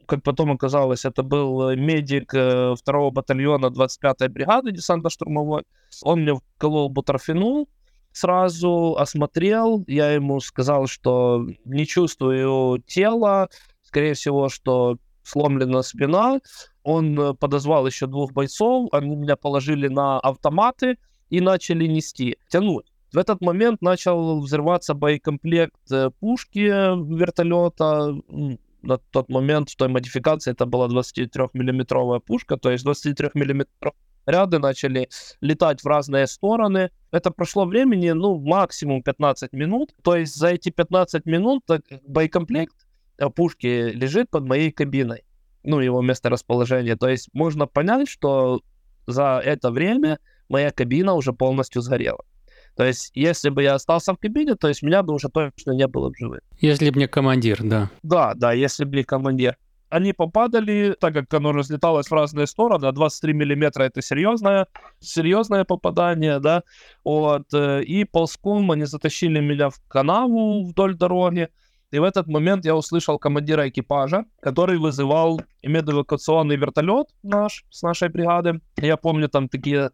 Как 0.05 0.23
потом 0.23 0.51
оказалось, 0.51 1.05
это 1.05 1.23
был 1.23 1.75
медик 1.75 2.33
э, 2.33 2.75
второго 2.75 3.11
батальона 3.11 3.67
25-й 3.67 4.27
бригады 4.29 4.71
десантно-штурмовой. 4.71 5.63
Он 6.03 6.21
мне 6.21 6.35
вколол 6.35 6.89
бутерфенул, 6.89 7.69
сразу 8.11 8.95
осмотрел, 8.97 9.83
я 9.87 10.11
ему 10.11 10.39
сказал, 10.39 10.87
что 10.87 11.45
не 11.65 11.85
чувствую 11.85 12.81
тела, 12.87 13.49
скорее 13.91 14.13
всего, 14.13 14.47
что 14.47 14.97
сломлена 15.23 15.81
спина. 15.83 16.39
Он 16.83 17.19
э, 17.19 17.33
подозвал 17.33 17.85
еще 17.85 18.07
двух 18.07 18.31
бойцов, 18.31 18.87
они 18.93 19.15
меня 19.17 19.35
положили 19.35 19.89
на 19.89 20.17
автоматы 20.19 20.97
и 21.29 21.41
начали 21.41 21.87
нести, 21.87 22.37
тянуть. 22.49 22.85
В 23.13 23.17
этот 23.17 23.41
момент 23.41 23.81
начал 23.81 24.39
взрываться 24.39 24.93
боекомплект 24.93 25.91
э, 25.91 26.09
пушки 26.21 26.67
вертолета. 27.17 28.15
На 28.81 28.97
тот 28.97 29.29
момент 29.29 29.69
в 29.69 29.75
той 29.75 29.89
модификации 29.89 30.51
это 30.51 30.65
была 30.65 30.87
23-миллиметровая 30.87 32.19
пушка, 32.19 32.55
то 32.57 32.71
есть 32.71 32.85
23-миллиметровые 32.85 33.93
ряды 34.25 34.57
начали 34.59 35.09
летать 35.41 35.81
в 35.83 35.85
разные 35.85 36.27
стороны. 36.27 36.91
Это 37.11 37.29
прошло 37.31 37.65
времени, 37.65 38.11
ну, 38.11 38.39
максимум 38.39 39.03
15 39.03 39.51
минут. 39.53 39.93
То 40.01 40.15
есть 40.15 40.35
за 40.35 40.47
эти 40.47 40.69
15 40.69 41.25
минут 41.25 41.63
боекомплект 42.07 42.75
Э, 42.75 42.90
пушки 43.29 43.91
лежит 43.91 44.29
под 44.29 44.45
моей 44.45 44.71
кабиной, 44.71 45.23
ну, 45.63 45.79
его 45.79 46.01
место 46.01 46.29
расположения. 46.29 46.95
То 46.95 47.07
есть 47.07 47.29
можно 47.33 47.67
понять, 47.67 48.09
что 48.09 48.61
за 49.07 49.41
это 49.43 49.71
время 49.71 50.19
моя 50.49 50.71
кабина 50.71 51.13
уже 51.13 51.33
полностью 51.33 51.81
сгорела. 51.81 52.23
То 52.75 52.85
есть, 52.85 53.11
если 53.13 53.49
бы 53.49 53.63
я 53.63 53.75
остался 53.75 54.13
в 54.13 54.17
кабине, 54.17 54.55
то 54.55 54.67
есть 54.67 54.81
меня 54.81 55.03
бы 55.03 55.13
уже 55.13 55.29
точно 55.29 55.71
не 55.71 55.87
было 55.87 56.11
в 56.11 56.17
живых. 56.17 56.41
Если 56.59 56.89
бы 56.89 56.99
не 56.99 57.07
командир, 57.07 57.59
да. 57.61 57.89
Да, 58.01 58.33
да, 58.35 58.53
если 58.53 58.85
бы 58.85 58.95
не 58.95 59.03
командир. 59.03 59.57
Они 59.89 60.13
попадали, 60.13 60.95
так 60.97 61.13
как 61.13 61.33
оно 61.33 61.51
разлеталось 61.51 62.07
в 62.07 62.13
разные 62.13 62.47
стороны, 62.47 62.85
а 62.85 62.93
23 62.93 63.33
миллиметра 63.33 63.83
это 63.83 64.01
серьезное, 64.01 64.67
серьезное 65.01 65.65
попадание, 65.65 66.39
да, 66.39 66.63
вот, 67.03 67.53
э, 67.53 67.83
и 67.83 68.05
ползком 68.05 68.71
они 68.71 68.85
затащили 68.85 69.41
меня 69.41 69.69
в 69.69 69.81
канаву 69.89 70.65
вдоль 70.65 70.95
дороги, 70.95 71.49
и 71.91 71.99
в 71.99 72.03
этот 72.03 72.27
момент 72.27 72.65
я 72.65 72.75
услышал 72.75 73.19
командира 73.19 73.67
экипажа, 73.67 74.25
который 74.39 74.77
вызывал 74.77 75.41
медэвакуационный 75.61 76.55
вертолет 76.55 77.07
наш, 77.21 77.65
с 77.69 77.81
нашей 77.81 78.09
бригады. 78.09 78.61
Я 78.77 78.97
помню 78.97 79.27
там 79.27 79.49
такие 79.49 79.91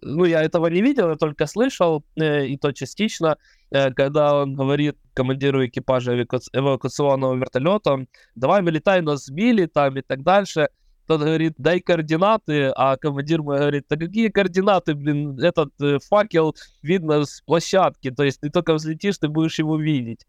ну, 0.00 0.24
я 0.24 0.42
этого 0.42 0.68
не 0.68 0.80
видел, 0.80 1.10
я 1.10 1.16
только 1.16 1.46
слышал, 1.46 2.04
э, 2.16 2.46
и 2.46 2.56
то 2.56 2.72
частично, 2.72 3.36
э, 3.70 3.92
когда 3.92 4.42
он 4.42 4.54
говорит 4.54 4.96
командиру 5.14 5.66
экипажа 5.66 6.14
эваку... 6.14 6.38
эвакуационного 6.52 7.34
вертолета, 7.34 8.06
давай 8.34 8.62
вылетай, 8.62 9.02
нас 9.02 9.24
сбили 9.24 9.66
там 9.66 9.96
и 9.96 10.02
так 10.02 10.22
дальше. 10.22 10.68
Тот 11.06 11.20
говорит, 11.20 11.54
дай 11.56 11.80
координаты, 11.80 12.70
а 12.76 12.96
командир 12.96 13.42
мой 13.42 13.58
говорит, 13.58 13.86
да 13.88 13.96
какие 13.96 14.28
координаты, 14.28 14.94
блин, 14.94 15.38
этот 15.40 15.72
э, 15.80 15.98
факел 16.08 16.54
видно 16.82 17.24
с 17.24 17.40
площадки, 17.40 18.10
то 18.10 18.22
есть 18.22 18.40
ты 18.40 18.50
только 18.50 18.74
взлетишь, 18.74 19.18
ты 19.18 19.28
будешь 19.28 19.58
его 19.58 19.76
видеть. 19.78 20.26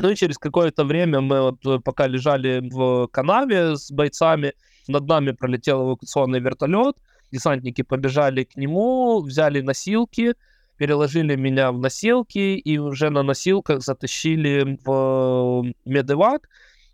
Ну 0.00 0.10
и 0.10 0.16
через 0.16 0.38
какое-то 0.38 0.84
время 0.84 1.20
мы 1.20 1.40
вот 1.42 1.66
э, 1.66 1.78
пока 1.78 2.06
лежали 2.06 2.60
в 2.70 3.08
канаве 3.08 3.76
с 3.76 3.90
бойцами, 3.90 4.54
над 4.88 5.06
нами 5.06 5.32
пролетел 5.32 5.82
эвакуационный 5.82 6.40
вертолет, 6.40 6.96
десантники 7.30 7.82
побежали 7.82 8.44
к 8.44 8.56
нему, 8.56 9.20
взяли 9.20 9.60
носилки, 9.60 10.34
переложили 10.76 11.36
меня 11.36 11.70
в 11.70 11.78
носилки 11.78 12.56
и 12.56 12.78
уже 12.78 13.10
на 13.10 13.22
носилках 13.22 13.82
затащили 13.82 14.78
в 14.84 15.72
медевак 15.84 16.48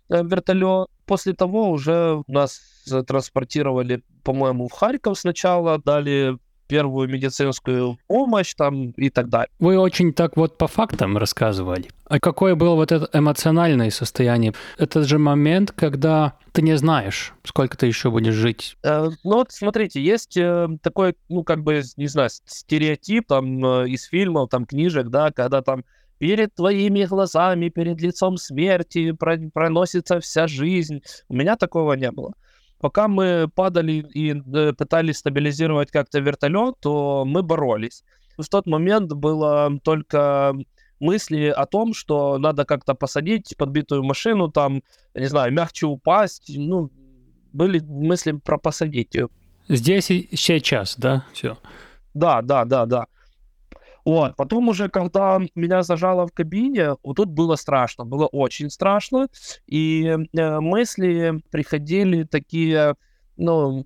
э, 0.09 0.23
вертолет. 0.23 0.89
После 1.05 1.33
того 1.33 1.71
уже 1.71 2.21
нас 2.27 2.61
транспортировали, 3.07 4.03
по-моему, 4.23 4.67
в 4.67 4.73
Харьков 4.73 5.17
сначала, 5.17 5.79
дали 5.79 6.37
первую 6.69 7.09
медицинскую 7.09 7.97
помощь 8.07 8.53
там 8.53 8.91
и 8.91 9.09
так 9.09 9.27
далее. 9.27 9.49
Вы 9.59 9.77
очень 9.77 10.13
так 10.13 10.37
вот 10.37 10.57
по 10.57 10.67
фактам 10.67 11.17
рассказывали. 11.17 11.89
А 12.05 12.19
какое 12.19 12.55
было 12.55 12.75
вот 12.75 12.91
это 12.91 13.09
эмоциональное 13.11 13.89
состояние? 13.89 14.53
Это 14.77 15.03
же 15.03 15.17
момент, 15.17 15.71
когда 15.71 16.33
ты 16.51 16.61
не 16.61 16.77
знаешь, 16.77 17.33
сколько 17.43 17.75
ты 17.75 17.87
еще 17.87 18.11
будешь 18.11 18.35
жить. 18.35 18.77
Э, 18.83 19.09
ну 19.23 19.35
вот 19.35 19.51
смотрите, 19.51 20.01
есть 20.01 20.37
э, 20.37 20.67
такой, 20.81 21.15
ну 21.27 21.43
как 21.43 21.63
бы, 21.63 21.81
не 21.97 22.07
знаю, 22.07 22.29
стереотип 22.45 23.27
там 23.27 23.65
э, 23.65 23.89
из 23.89 24.03
фильмов, 24.03 24.49
там 24.49 24.65
книжек, 24.65 25.07
да, 25.07 25.31
когда 25.31 25.61
там 25.61 25.83
перед 26.19 26.53
твоими 26.53 27.05
глазами, 27.05 27.69
перед 27.69 27.99
лицом 28.01 28.37
смерти 28.37 29.11
проносится 29.53 30.19
вся 30.19 30.47
жизнь. 30.47 31.01
У 31.29 31.35
меня 31.35 31.55
такого 31.55 31.93
не 31.93 32.11
было. 32.11 32.33
Пока 32.79 33.07
мы 33.07 33.49
падали 33.53 34.05
и 34.13 34.33
э, 34.33 34.73
пытались 34.73 35.17
стабилизировать 35.17 35.91
как-то 35.91 36.19
вертолет, 36.19 36.75
то 36.79 37.25
мы 37.25 37.43
боролись. 37.43 38.03
В 38.37 38.47
тот 38.47 38.67
момент 38.67 39.11
было 39.11 39.69
только 39.83 40.55
мысли 40.99 41.47
о 41.47 41.65
том, 41.65 41.93
что 41.93 42.37
надо 42.37 42.65
как-то 42.65 42.93
посадить 42.93 43.55
подбитую 43.57 44.03
машину, 44.03 44.49
там, 44.49 44.81
не 45.13 45.25
знаю, 45.25 45.51
мягче 45.53 45.87
упасть. 45.87 46.51
Ну, 46.55 46.89
были 47.51 47.79
мысли 47.79 48.31
про 48.31 48.57
посадить 48.57 49.13
ее. 49.15 49.29
Здесь 49.67 50.09
и 50.09 50.29
сейчас, 50.33 50.95
да? 50.97 51.25
Все. 51.33 51.57
Да, 52.13 52.41
да, 52.41 52.65
да, 52.65 52.85
да. 52.85 53.07
Вот. 54.09 54.35
Потом 54.37 54.69
уже, 54.69 54.89
когда 54.89 55.39
меня 55.53 55.83
зажало 55.83 56.25
в 56.25 56.31
кабине, 56.31 56.95
вот 57.03 57.17
тут 57.17 57.29
было 57.29 57.55
страшно, 57.55 58.05
было 58.05 58.25
очень 58.25 58.71
страшно. 58.71 59.27
И 59.67 60.03
э, 60.07 60.59
мысли 60.59 61.39
приходили 61.51 62.23
такие, 62.23 62.95
ну, 63.37 63.85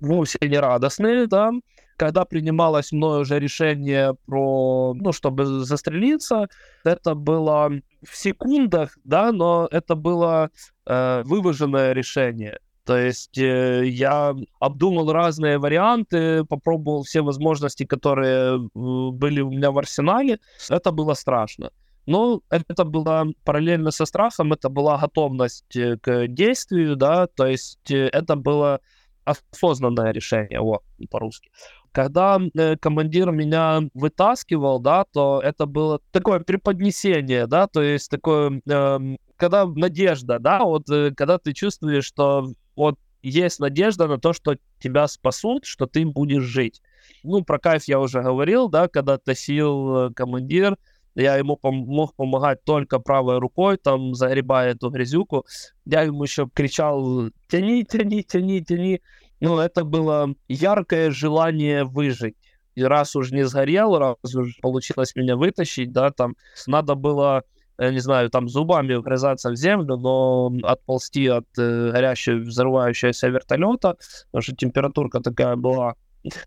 вовсе 0.00 0.38
не 0.42 0.58
радостные, 0.58 1.28
да, 1.28 1.52
когда 1.96 2.24
принималось 2.24 2.90
мною 2.90 3.20
уже 3.20 3.38
решение 3.38 4.16
про, 4.26 4.92
ну, 4.94 5.12
чтобы 5.12 5.44
застрелиться, 5.44 6.48
это 6.84 7.14
было 7.14 7.70
в 8.02 8.16
секундах, 8.16 8.98
да, 9.04 9.30
но 9.30 9.68
это 9.70 9.94
было 9.94 10.50
э, 10.84 11.22
вываженное 11.24 11.92
решение. 11.92 12.58
То 12.84 12.98
есть 12.98 13.38
э, 13.38 13.86
я 13.86 14.34
обдумал 14.60 15.10
разные 15.12 15.58
варианты, 15.58 16.44
попробовал 16.44 17.02
все 17.02 17.22
возможности, 17.22 17.84
которые 17.84 18.56
э, 18.56 19.10
были 19.10 19.40
у 19.40 19.50
меня 19.50 19.70
в 19.70 19.78
арсенале. 19.78 20.38
Это 20.68 20.92
было 20.92 21.14
страшно. 21.14 21.70
Но 22.06 22.42
это 22.50 22.84
было 22.84 23.26
параллельно 23.44 23.90
со 23.90 24.04
страхом, 24.04 24.52
это 24.52 24.68
была 24.68 24.98
готовность 24.98 25.74
э, 25.76 25.96
к 25.96 26.26
действию, 26.28 26.96
да, 26.96 27.26
то 27.26 27.46
есть 27.46 27.90
э, 27.90 28.08
это 28.08 28.36
было 28.36 28.80
осознанное 29.24 30.12
решение, 30.12 30.60
вот, 30.60 30.82
по-русски. 31.10 31.50
Когда 31.92 32.38
э, 32.54 32.76
командир 32.76 33.30
меня 33.30 33.80
вытаскивал, 33.94 34.80
да, 34.80 35.04
то 35.04 35.40
это 35.42 35.64
было 35.64 36.00
такое 36.10 36.40
преподнесение, 36.40 37.46
да, 37.46 37.66
то 37.66 37.80
есть 37.80 38.10
такое, 38.10 38.60
э, 38.68 39.16
когда 39.36 39.64
надежда, 39.64 40.38
да, 40.38 40.64
вот 40.64 40.90
э, 40.90 41.14
когда 41.16 41.38
ты 41.38 41.54
чувствуешь, 41.54 42.04
что 42.04 42.52
вот 42.76 42.98
есть 43.22 43.58
надежда 43.58 44.06
на 44.06 44.18
то, 44.18 44.32
что 44.32 44.56
тебя 44.80 45.08
спасут, 45.08 45.64
что 45.64 45.86
ты 45.86 46.04
будешь 46.04 46.42
жить. 46.42 46.82
Ну, 47.22 47.42
про 47.42 47.58
кайф 47.58 47.84
я 47.84 48.00
уже 48.00 48.22
говорил, 48.22 48.68
да, 48.68 48.88
когда 48.88 49.18
тащил 49.18 49.96
э, 49.96 50.12
командир, 50.12 50.76
я 51.14 51.36
ему 51.36 51.58
пом- 51.62 51.84
мог 51.86 52.14
помогать 52.14 52.64
только 52.64 52.98
правой 52.98 53.38
рукой, 53.38 53.78
там, 53.78 54.14
загребая 54.14 54.72
эту 54.72 54.90
грязюку. 54.90 55.46
Я 55.86 56.02
ему 56.02 56.24
еще 56.24 56.48
кричал, 56.52 57.30
тяни, 57.48 57.84
тяни, 57.84 58.22
тяни, 58.22 58.60
тяни. 58.62 59.00
Ну, 59.40 59.58
это 59.58 59.84
было 59.84 60.34
яркое 60.48 61.10
желание 61.10 61.84
выжить. 61.84 62.36
И 62.74 62.82
раз 62.82 63.14
уж 63.14 63.30
не 63.30 63.46
сгорел, 63.46 63.96
раз 63.98 64.34
уж 64.34 64.58
получилось 64.60 65.14
меня 65.14 65.36
вытащить, 65.36 65.92
да, 65.92 66.10
там, 66.10 66.34
надо 66.66 66.96
было 66.96 67.44
не 67.78 67.98
знаю, 67.98 68.30
там 68.30 68.48
зубами 68.48 68.94
вгрызаться 68.94 69.50
в 69.50 69.56
землю, 69.56 69.96
но 69.96 70.52
отползти 70.62 71.26
от 71.26 71.46
э, 71.58 71.90
горящего, 71.90 72.36
взрывающегося 72.36 73.28
вертолета, 73.28 73.96
потому 74.26 74.42
что 74.42 74.54
температурка 74.56 75.20
такая 75.20 75.56
была 75.56 75.94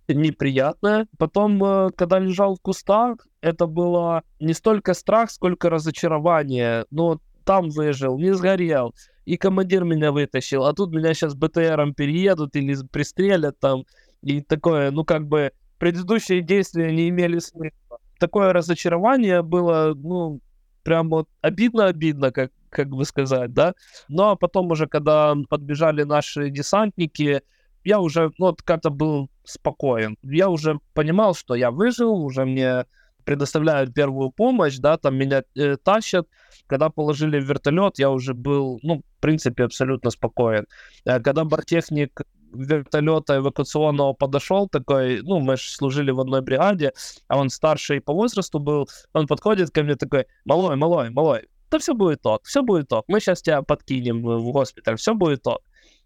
неприятная. 0.08 1.08
Потом, 1.18 1.64
э, 1.64 1.90
когда 1.96 2.20
лежал 2.20 2.56
в 2.56 2.62
кустах, 2.62 3.28
это 3.42 3.68
было 3.68 4.24
не 4.40 4.54
столько 4.54 4.94
страх, 4.94 5.32
сколько 5.32 5.70
разочарование. 5.70 6.86
Ну, 6.92 7.20
там 7.46 7.70
выжил, 7.70 8.18
не 8.18 8.34
сгорел. 8.34 8.94
И 9.26 9.38
командир 9.38 9.84
меня 9.84 10.12
вытащил. 10.12 10.66
А 10.66 10.74
тут 10.74 10.92
меня 10.92 11.14
сейчас 11.14 11.36
БТРом 11.36 11.94
переедут 11.94 12.56
или 12.56 12.76
пристрелят 12.92 13.60
там. 13.60 13.84
И 14.22 14.42
такое, 14.42 14.92
ну, 14.92 15.04
как 15.04 15.28
бы, 15.28 15.52
предыдущие 15.78 16.42
действия 16.42 16.92
не 16.92 17.10
имели 17.10 17.40
смысла. 17.40 18.00
Такое 18.20 18.52
разочарование 18.52 19.44
было, 19.44 19.94
ну, 19.96 20.40
прям 20.88 21.10
вот 21.10 21.28
обидно-обидно, 21.42 22.32
как, 22.32 22.52
как 22.70 22.88
бы 22.88 23.04
сказать, 23.04 23.54
да. 23.54 23.74
Ну, 24.08 24.24
а 24.30 24.36
потом 24.38 24.72
уже, 24.72 24.88
когда 24.88 25.36
подбежали 25.50 26.04
наши 26.04 26.50
десантники, 26.50 27.42
я 27.84 28.00
уже, 28.00 28.32
ну, 28.38 28.46
вот 28.46 28.62
как-то 28.62 28.90
был 28.90 29.30
спокоен. 29.44 30.18
Я 30.24 30.48
уже 30.48 30.80
понимал, 30.94 31.36
что 31.36 31.56
я 31.56 31.72
выжил, 31.72 32.14
уже 32.14 32.46
мне 32.46 32.86
предоставляют 33.26 33.94
первую 33.94 34.32
помощь, 34.32 34.78
да, 34.78 34.98
там 34.98 35.18
меня 35.18 35.44
э, 35.58 35.76
тащат. 35.76 36.26
Когда 36.68 36.90
положили 36.90 37.38
в 37.38 37.44
вертолет, 37.44 38.00
я 38.00 38.10
уже 38.10 38.34
был, 38.34 38.80
ну, 38.82 39.02
в 39.18 39.22
принципе, 39.22 39.66
абсолютно 39.66 40.10
спокоен. 40.10 40.68
Э, 41.04 41.20
когда 41.20 41.44
бортехник 41.44 42.22
вертолета 42.54 43.38
эвакуационного 43.38 44.14
подошел 44.14 44.68
такой, 44.68 45.22
ну, 45.22 45.40
мы 45.40 45.58
же 45.58 45.70
служили 45.70 46.12
в 46.12 46.20
одной 46.20 46.42
бригаде, 46.42 46.94
а 47.28 47.38
он 47.38 47.50
старший 47.50 48.02
по 48.02 48.14
возрасту 48.14 48.60
был, 48.60 48.88
он 49.14 49.28
подходит 49.28 49.72
ко 49.72 49.84
мне 49.84 49.96
такой, 49.96 50.26
малой, 50.46 50.76
малой, 50.76 51.10
малой, 51.10 51.48
да 51.70 51.80
все 51.80 51.94
будет 51.94 52.22
тот, 52.22 52.46
все 52.46 52.62
будет 52.62 52.88
тот, 52.88 53.06
мы 53.08 53.20
сейчас 53.20 53.42
тебя 53.42 53.62
подкинем 53.62 54.22
в 54.22 54.52
госпиталь, 54.52 54.96
все 54.98 55.14
будет 55.14 55.44
тот. 55.44 55.62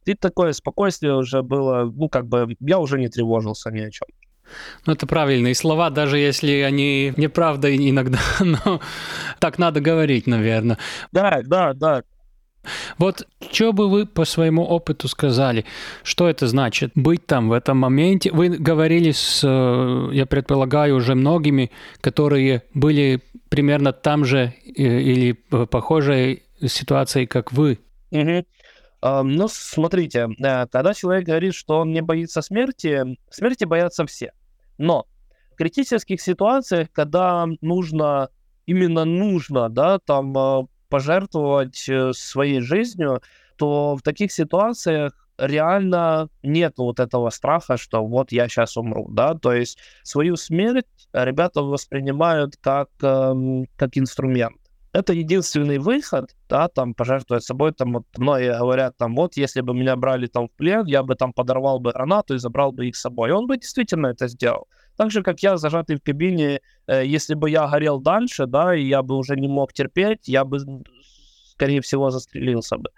И 0.05 0.15
такое 0.15 0.53
спокойствие 0.53 1.15
уже 1.15 1.43
было, 1.43 1.83
ну, 1.86 2.10
как 2.10 2.27
бы, 2.27 2.55
я 2.60 2.79
уже 2.79 3.00
не 3.00 3.07
тревожился 3.07 3.69
ни 3.69 3.81
о 3.81 3.91
чем. 3.91 4.07
Ну, 4.86 4.93
это 4.93 5.07
правильные 5.07 5.55
слова, 5.55 5.89
даже 5.89 6.17
если 6.17 6.62
они 6.62 7.13
неправда 7.17 7.75
иногда, 7.75 8.19
но 8.39 8.81
так 9.39 9.60
надо 9.60 9.79
говорить, 9.79 10.27
наверное. 10.27 10.77
Да, 11.12 11.41
да, 11.43 11.74
да. 11.74 12.03
Вот 12.98 13.27
что 13.51 13.74
бы 13.74 13.89
вы 13.89 14.06
по 14.06 14.25
своему 14.25 14.63
опыту 14.63 15.08
сказали, 15.08 15.65
что 16.03 16.30
это 16.30 16.48
значит 16.48 16.91
быть 16.96 17.25
там 17.25 17.50
в 17.50 17.53
этом 17.53 17.77
моменте? 17.77 18.32
Вы 18.32 18.50
говорили 18.50 19.12
с, 19.12 19.41
э, 19.44 20.10
я 20.13 20.25
предполагаю, 20.25 20.96
уже 20.96 21.15
многими, 21.15 21.72
которые 22.01 22.63
были 22.74 23.22
примерно 23.50 23.94
там 23.94 24.25
же 24.25 24.53
э, 24.65 24.84
или 24.84 25.34
похожей 25.34 26.44
ситуацией, 26.65 27.25
как 27.25 27.51
вы. 27.51 27.80
Угу. 28.12 28.46
Ну, 29.24 29.47
смотрите, 29.50 30.30
э, 30.39 30.67
когда 30.67 30.93
человек 30.93 31.26
говорит, 31.26 31.56
что 31.56 31.80
он 31.80 31.91
не 31.91 32.02
боится 32.02 32.41
смерти, 32.43 33.17
смерти 33.32 33.65
боятся 33.65 34.06
все. 34.06 34.34
Но 34.78 35.08
в 35.54 35.56
критических 35.56 36.21
ситуациях, 36.21 36.89
когда 36.93 37.47
нужно, 37.62 38.30
именно 38.67 39.06
нужно, 39.06 39.69
да, 39.69 39.97
там 39.97 40.67
пожертвовать 40.91 41.89
э, 41.89 42.12
своей 42.13 42.62
жизнью, 42.62 43.21
то 43.56 43.95
в 43.95 44.01
таких 44.01 44.32
ситуациях 44.32 45.13
реально 45.39 46.30
нет 46.43 46.73
вот 46.77 46.99
этого 46.99 47.30
страха, 47.32 47.77
что 47.77 48.06
вот 48.06 48.32
я 48.32 48.47
сейчас 48.47 48.77
умру, 48.77 49.08
да, 49.10 49.34
то 49.34 49.54
есть 49.54 49.80
свою 50.04 50.36
смерть 50.36 50.86
ребята 51.13 51.62
воспринимают 51.63 52.58
как, 52.62 52.89
эм, 53.01 53.65
как 53.77 53.97
инструмент. 53.97 54.61
Это 54.93 55.13
единственный 55.13 55.77
выход, 55.77 56.36
да, 56.49 56.67
там 56.67 56.93
пожертвовать 56.93 57.45
собой, 57.45 57.71
там 57.71 57.93
вот 57.93 58.04
многие 58.17 58.58
говорят, 58.58 58.97
там 58.97 59.15
вот 59.15 59.38
если 59.38 59.62
бы 59.62 59.73
меня 59.73 59.95
брали 59.95 60.27
там 60.27 60.49
в 60.49 60.51
плен, 60.51 60.86
я 60.86 61.01
бы 61.01 61.15
там 61.15 61.32
подорвал 61.32 61.80
бы 61.80 61.91
гранату 61.93 62.36
и 62.36 62.39
забрал 62.39 62.73
бы 62.73 62.88
их 62.88 62.97
с 62.97 63.01
собой. 63.01 63.30
И 63.30 63.32
он 63.32 63.47
бы 63.47 63.58
действительно 63.58 64.08
это 64.08 64.27
сделал. 64.27 64.67
Так 64.97 65.12
же, 65.12 65.23
как 65.23 65.39
я, 65.39 65.56
зажатый 65.56 65.95
в 65.95 66.04
кабине, 66.04 66.60
э, 66.88 67.06
если 67.06 67.36
бы 67.36 67.49
я 67.49 67.67
горел 67.67 68.01
дальше, 68.01 68.47
да, 68.47 68.75
и 68.75 68.84
я 68.84 69.01
бы 69.01 69.15
уже 69.15 69.38
не 69.38 69.47
мог 69.47 69.71
терпеть, 69.71 70.27
я 70.27 70.43
бы, 70.43 70.60
скорее 71.51 71.80
всего, 71.80 72.10
застрелился 72.10 72.77
бы. 72.77 72.89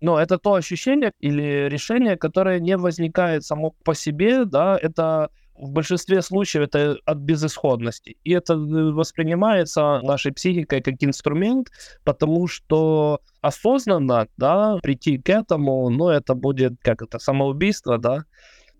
Но 0.00 0.18
это 0.18 0.38
то 0.38 0.54
ощущение 0.54 1.12
или 1.20 1.68
решение, 1.68 2.16
которое 2.16 2.60
не 2.60 2.78
возникает 2.78 3.44
само 3.44 3.74
по 3.84 3.94
себе, 3.94 4.46
да, 4.46 4.78
это 4.80 5.28
в 5.54 5.70
большинстве 5.70 6.22
случаев 6.22 6.64
это 6.64 6.98
от 7.04 7.18
безысходности. 7.18 8.16
И 8.24 8.32
это 8.32 8.54
э, 8.54 8.56
воспринимается 8.92 10.00
нашей 10.02 10.32
психикой 10.32 10.80
как 10.80 10.94
инструмент, 11.00 11.70
потому 12.04 12.48
что 12.48 13.20
осознанно, 13.40 14.28
да, 14.36 14.78
прийти 14.82 15.18
к 15.18 15.28
этому, 15.28 15.88
ну, 15.90 16.08
это 16.08 16.34
будет, 16.34 16.74
как 16.82 17.02
это, 17.02 17.18
самоубийство, 17.18 17.98
да, 17.98 18.24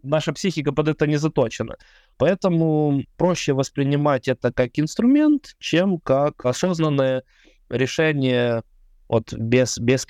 наша 0.02 0.32
психика 0.32 0.72
под 0.72 0.88
это 0.88 1.06
не 1.06 1.16
заточена. 1.16 1.76
Поэтому 2.16 3.02
проще 3.16 3.52
воспринимать 3.52 4.28
это 4.28 4.52
как 4.52 4.78
инструмент, 4.78 5.54
чем 5.58 5.98
как 5.98 6.44
осознанное 6.44 7.22
решение 7.68 8.62
вот 9.08 9.32
без, 9.32 9.78
без... 9.78 10.06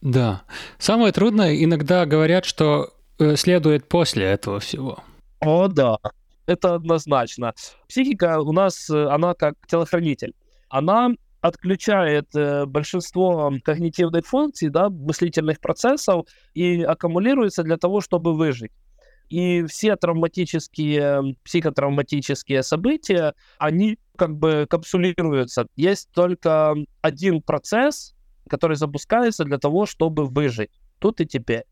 Да. 0.00 0.42
Самое 0.78 1.12
трудное, 1.12 1.62
иногда 1.62 2.06
говорят, 2.06 2.44
что 2.44 2.94
э, 3.18 3.36
следует 3.36 3.88
после 3.88 4.24
этого 4.24 4.60
всего. 4.60 5.02
О, 5.40 5.68
да. 5.68 5.98
Это 6.46 6.74
однозначно. 6.74 7.54
Психика 7.88 8.40
у 8.40 8.52
нас, 8.52 8.90
э, 8.90 9.06
она 9.06 9.34
как 9.34 9.54
телохранитель. 9.66 10.34
Она 10.68 11.10
отключает 11.40 12.34
э, 12.34 12.66
большинство 12.66 13.52
когнитивных 13.64 14.26
функций, 14.26 14.68
да, 14.68 14.90
мыслительных 14.90 15.60
процессов 15.60 16.26
и 16.54 16.82
аккумулируется 16.82 17.62
для 17.62 17.76
того, 17.76 18.00
чтобы 18.00 18.34
выжить. 18.34 18.72
И 19.28 19.64
все 19.66 19.96
травматические, 19.96 21.36
психотравматические 21.44 22.62
события, 22.62 23.34
они 23.58 23.98
как 24.16 24.36
бы 24.36 24.66
капсулируются. 24.68 25.66
Есть 25.76 26.10
только 26.12 26.74
один 27.00 27.40
процесс, 27.40 28.14
который 28.48 28.76
запускается 28.76 29.44
для 29.44 29.58
того, 29.58 29.86
чтобы 29.86 30.26
выжить 30.26 30.70
тут 30.98 31.20
и 31.20 31.26
теперь. 31.26 31.64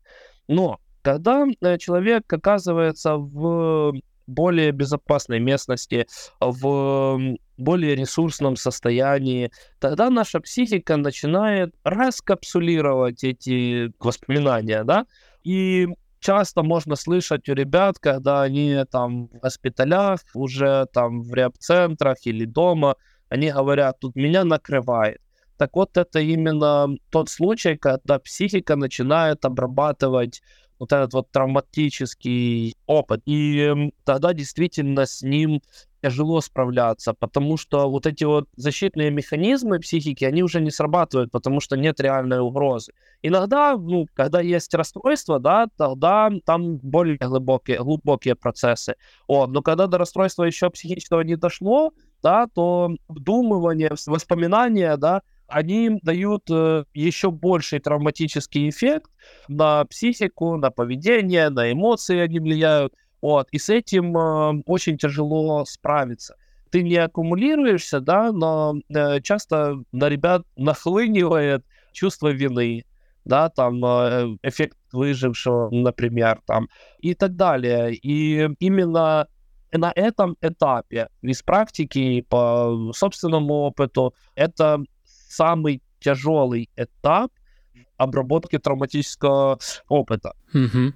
Но 0.47 0.79
когда 1.01 1.45
э, 1.61 1.77
человек 1.77 2.31
оказывается 2.31 3.15
в 3.17 3.93
более 4.27 4.71
безопасной 4.71 5.39
местности, 5.39 6.07
в 6.39 7.19
более 7.57 7.95
ресурсном 7.95 8.55
состоянии, 8.55 9.51
тогда 9.79 10.09
наша 10.09 10.39
психика 10.39 10.97
начинает 10.97 11.73
раскапсулировать 11.83 13.23
эти 13.23 13.91
воспоминания, 13.99 14.83
да, 14.83 15.05
и 15.43 15.87
часто 16.19 16.63
можно 16.63 16.95
слышать 16.95 17.49
у 17.49 17.53
ребят, 17.53 17.97
когда 17.99 18.43
они 18.43 18.83
там 18.91 19.27
в 19.27 19.39
госпиталях, 19.39 20.19
уже 20.33 20.85
там 20.93 21.21
в 21.21 21.33
реаб-центрах 21.33 22.17
или 22.25 22.45
дома, 22.45 22.95
они 23.29 23.51
говорят, 23.51 23.99
тут 23.99 24.15
меня 24.15 24.43
накрывает. 24.43 25.19
Так 25.57 25.75
вот, 25.75 25.97
это 25.97 26.19
именно 26.19 26.87
тот 27.11 27.29
случай, 27.29 27.75
когда 27.75 28.17
психика 28.19 28.75
начинает 28.75 29.43
обрабатывать 29.43 30.41
вот 30.79 30.91
этот 30.93 31.13
вот 31.13 31.31
травматический 31.31 32.75
опыт. 32.87 33.21
И 33.25 33.91
тогда 34.05 34.33
действительно 34.33 35.05
с 35.05 35.21
ним 35.21 35.61
тяжело 36.01 36.39
справляться, 36.41 37.13
потому 37.13 37.57
что 37.57 37.89
вот 37.89 38.05
эти 38.07 38.23
вот 38.23 38.47
защитные 38.55 39.11
механизмы 39.11 39.79
психики, 39.79 40.23
они 40.23 40.43
уже 40.43 40.61
не 40.61 40.71
срабатывают, 40.71 41.31
потому 41.31 41.59
что 41.59 41.75
нет 41.75 41.99
реальной 41.99 42.39
угрозы. 42.39 42.93
Иногда, 43.21 43.75
ну, 43.77 44.07
когда 44.13 44.39
есть 44.39 44.73
расстройство, 44.73 45.39
да, 45.39 45.67
тогда 45.77 46.31
там 46.45 46.77
более 46.77 47.17
глубокие, 47.17 47.79
глубокие 47.79 48.35
процессы. 48.35 48.95
О, 49.27 49.45
но 49.47 49.61
когда 49.61 49.87
до 49.87 49.97
расстройства 49.97 50.45
еще 50.45 50.69
психического 50.69 51.21
не 51.21 51.35
дошло, 51.35 51.91
да, 52.23 52.47
то 52.47 52.91
обдумывание, 53.07 53.91
воспоминания, 54.07 54.95
да, 54.97 55.21
они 55.49 55.99
дают 56.03 56.49
э, 56.49 56.83
еще 56.93 57.31
больший 57.31 57.79
травматический 57.79 58.69
эффект 58.69 59.11
на 59.47 59.85
психику, 59.85 60.57
на 60.57 60.71
поведение, 60.71 61.49
на 61.49 61.71
эмоции 61.71 62.19
они 62.19 62.39
влияют. 62.39 62.93
Вот, 63.21 63.47
и 63.51 63.57
с 63.57 63.69
этим 63.69 64.17
э, 64.17 64.63
очень 64.65 64.97
тяжело 64.97 65.65
справиться. 65.65 66.35
Ты 66.71 66.83
не 66.83 66.95
аккумулируешься, 66.97 67.99
да, 67.99 68.31
но 68.31 68.75
э, 68.89 69.21
часто 69.21 69.83
на 69.91 70.07
ребят 70.07 70.43
нахлынивает 70.55 71.65
чувство 71.91 72.29
вины, 72.29 72.85
да, 73.25 73.49
там 73.49 73.83
э, 73.83 74.37
эффект 74.43 74.77
выжившего, 74.91 75.69
например, 75.71 76.41
там, 76.45 76.69
и 76.99 77.13
так 77.13 77.35
далее. 77.35 77.93
И 77.95 78.49
именно 78.59 79.27
на 79.71 79.91
этом 79.95 80.35
этапе 80.41 81.09
из 81.21 81.41
практики 81.43 82.21
по 82.29 82.91
собственному 82.93 83.53
опыту 83.53 84.13
это 84.35 84.83
самый 85.29 85.81
тяжелый 85.99 86.69
этап 86.75 87.31
обработки 87.97 88.57
травматического 88.57 89.59
опыта. 89.87 90.33
Угу. 90.53 90.93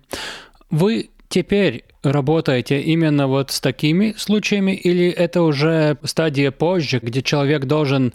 Вы 0.72 1.10
теперь 1.30 1.86
работаете 2.04 2.82
именно 2.82 3.28
вот 3.28 3.52
с 3.52 3.60
такими 3.60 4.14
случаями, 4.18 4.72
или 4.72 5.10
это 5.10 5.42
уже 5.42 5.98
стадия 6.04 6.52
позже, 6.52 7.00
где 7.02 7.22
человек 7.22 7.66
должен 7.66 8.14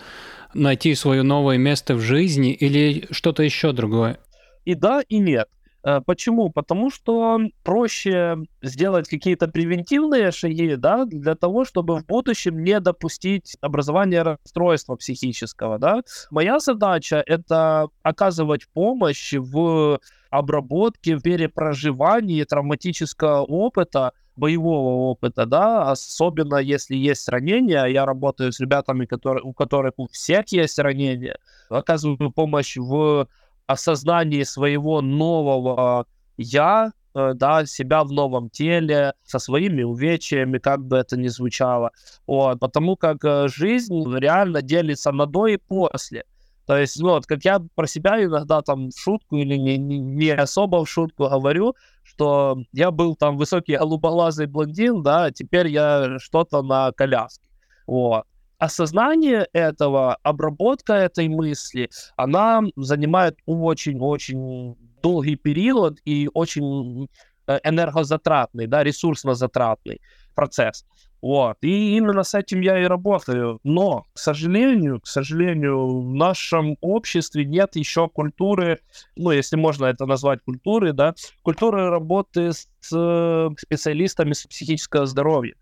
найти 0.55 0.95
свое 0.95 1.23
новое 1.23 1.59
место 1.59 1.95
в 1.95 2.01
жизни, 2.01 2.53
или 2.53 3.07
что-то 3.11 3.43
еще 3.43 3.73
другое? 3.73 4.19
И 4.65 4.75
да, 4.75 5.03
и 5.09 5.19
нет. 5.19 5.49
Э, 5.85 6.01
почему? 6.05 6.51
Потому 6.51 6.91
что 6.91 7.39
проще 7.63 8.37
сделать 8.63 9.09
какие-то 9.09 9.49
превентивные 9.49 10.33
шаги, 10.33 10.77
да, 10.77 11.05
для 11.05 11.35
того, 11.35 11.65
чтобы 11.65 11.99
в 11.99 12.07
будущем 12.07 12.63
не 12.65 12.81
допустить 12.81 13.57
образования 13.61 14.23
расстройства 14.23 14.97
психического, 14.97 15.79
да. 15.79 16.03
Моя 16.31 16.59
задача— 16.59 17.23
это 17.27 17.89
оказывать 18.03 18.69
помощь 18.69 19.35
в 19.35 20.01
обработке, 20.31 21.17
в 21.17 21.23
перепроживании 21.23 22.45
травматического 22.45 23.43
опыта, 23.43 24.13
боевого 24.37 25.11
опыта, 25.11 25.47
да, 25.47 25.91
особенно 25.91 26.57
если 26.57 26.97
есть 26.97 27.29
ранения. 27.29 27.85
Я 27.87 28.07
работаю 28.07 28.53
с 28.53 28.61
ребятами, 28.61 29.05
которые, 29.07 29.43
у 29.43 29.53
которых 29.53 29.95
у 29.97 30.07
всех 30.09 30.47
есть 30.53 30.79
ранения. 30.79 31.39
Оказываю 31.69 32.31
помощь 32.31 32.77
в 32.77 33.27
осознании 33.69 34.43
своего 34.43 35.01
нового 35.01 36.07
я, 36.39 36.93
э, 37.15 37.33
да, 37.35 37.67
себя 37.67 38.03
в 38.03 38.11
новом 38.13 38.49
теле, 38.51 39.13
со 39.25 39.39
своими 39.39 39.83
увечьями, 39.83 40.59
как 40.59 40.85
бы 40.85 40.97
это 40.97 41.17
ни 41.17 41.29
звучало. 41.29 41.91
Вот, 42.27 42.59
потому 42.59 42.97
как 42.97 43.25
э, 43.25 43.49
жизнь 43.49 44.03
реально 44.17 44.63
делится 44.63 45.13
на 45.13 45.27
до 45.27 45.47
и 45.47 45.59
после. 45.59 46.25
То 46.67 46.77
есть, 46.77 47.01
ну, 47.01 47.11
вот, 47.11 47.27
как 47.27 47.45
я 47.45 47.61
про 47.75 47.87
себя 47.87 48.23
иногда 48.23 48.63
там 48.63 48.91
в 48.91 48.99
шутку 48.99 49.37
или 49.37 49.57
не, 49.57 49.79
не, 49.79 50.31
особо 50.31 50.85
в 50.85 50.91
шутку 50.91 51.29
говорю, 51.29 51.75
что 52.03 52.59
я 52.73 52.91
был 52.91 53.17
там 53.17 53.37
высокий 53.37 53.77
голубоглазый 53.77 54.47
блондин, 54.47 55.03
да, 55.03 55.31
теперь 55.31 55.69
я 55.69 56.19
что-то 56.19 56.63
на 56.63 56.93
коляске. 56.93 57.49
Вот 57.87 58.25
осознание 58.59 59.47
этого, 59.53 60.17
обработка 60.23 60.95
этой 60.95 61.29
мысли, 61.29 61.91
она 62.17 62.63
занимает 62.77 63.39
очень-очень 63.47 64.77
долгий 65.03 65.37
период 65.37 65.99
и 66.05 66.29
очень 66.35 67.09
э, 67.47 67.59
энергозатратный, 67.63 68.67
да, 68.67 68.83
ресурсно-затратный 68.83 70.01
процесс. 70.35 70.85
Вот. 71.21 71.57
И 71.63 71.97
именно 71.97 72.23
с 72.23 72.35
этим 72.35 72.61
я 72.61 72.81
и 72.81 72.87
работаю. 72.87 73.59
Но, 73.65 74.05
к 74.13 74.19
сожалению, 74.19 75.01
к 75.01 75.07
сожалению, 75.07 76.03
в 76.03 76.15
нашем 76.15 76.77
обществе 76.81 77.45
нет 77.45 77.75
еще 77.75 78.09
культуры, 78.09 78.81
ну, 79.17 79.31
если 79.33 79.57
можно 79.57 79.87
это 79.87 80.07
назвать 80.07 80.41
культурой, 80.45 80.93
да, 80.93 81.15
культуры 81.43 81.91
работы 81.91 82.53
с 82.53 82.69
э, 82.95 83.51
специалистами 83.59 84.33
с 84.33 84.47
психического 84.47 85.07
здоровья 85.07 85.55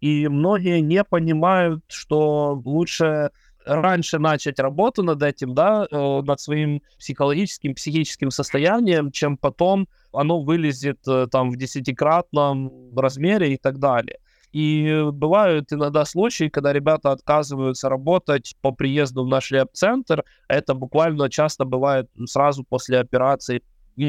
и 0.00 0.28
многие 0.28 0.80
не 0.80 1.04
понимают, 1.04 1.82
что 1.88 2.60
лучше 2.64 3.30
раньше 3.68 4.18
начать 4.18 4.58
работу 4.58 5.02
над 5.02 5.22
этим, 5.22 5.54
да, 5.54 5.86
э, 5.90 6.20
над 6.22 6.40
своим 6.40 6.82
психологическим, 6.98 7.74
психическим 7.74 8.30
состоянием, 8.30 9.10
чем 9.10 9.36
потом 9.36 9.88
оно 10.12 10.40
вылезет 10.40 11.06
э, 11.06 11.26
там 11.30 11.50
в 11.50 11.56
десятикратном 11.56 12.96
размере 12.96 13.54
и 13.54 13.56
так 13.56 13.78
далее. 13.78 14.18
И 14.52 15.04
бывают 15.12 15.72
иногда 15.72 16.06
случаи, 16.06 16.48
когда 16.48 16.72
ребята 16.72 17.12
отказываются 17.12 17.90
работать 17.90 18.56
по 18.62 18.72
приезду 18.72 19.24
в 19.24 19.28
наш 19.28 19.50
леп-центр. 19.50 20.24
Это 20.48 20.72
буквально 20.72 21.28
часто 21.28 21.66
бывает 21.66 22.08
сразу 22.26 22.64
после 22.64 22.98
операции, 22.98 23.62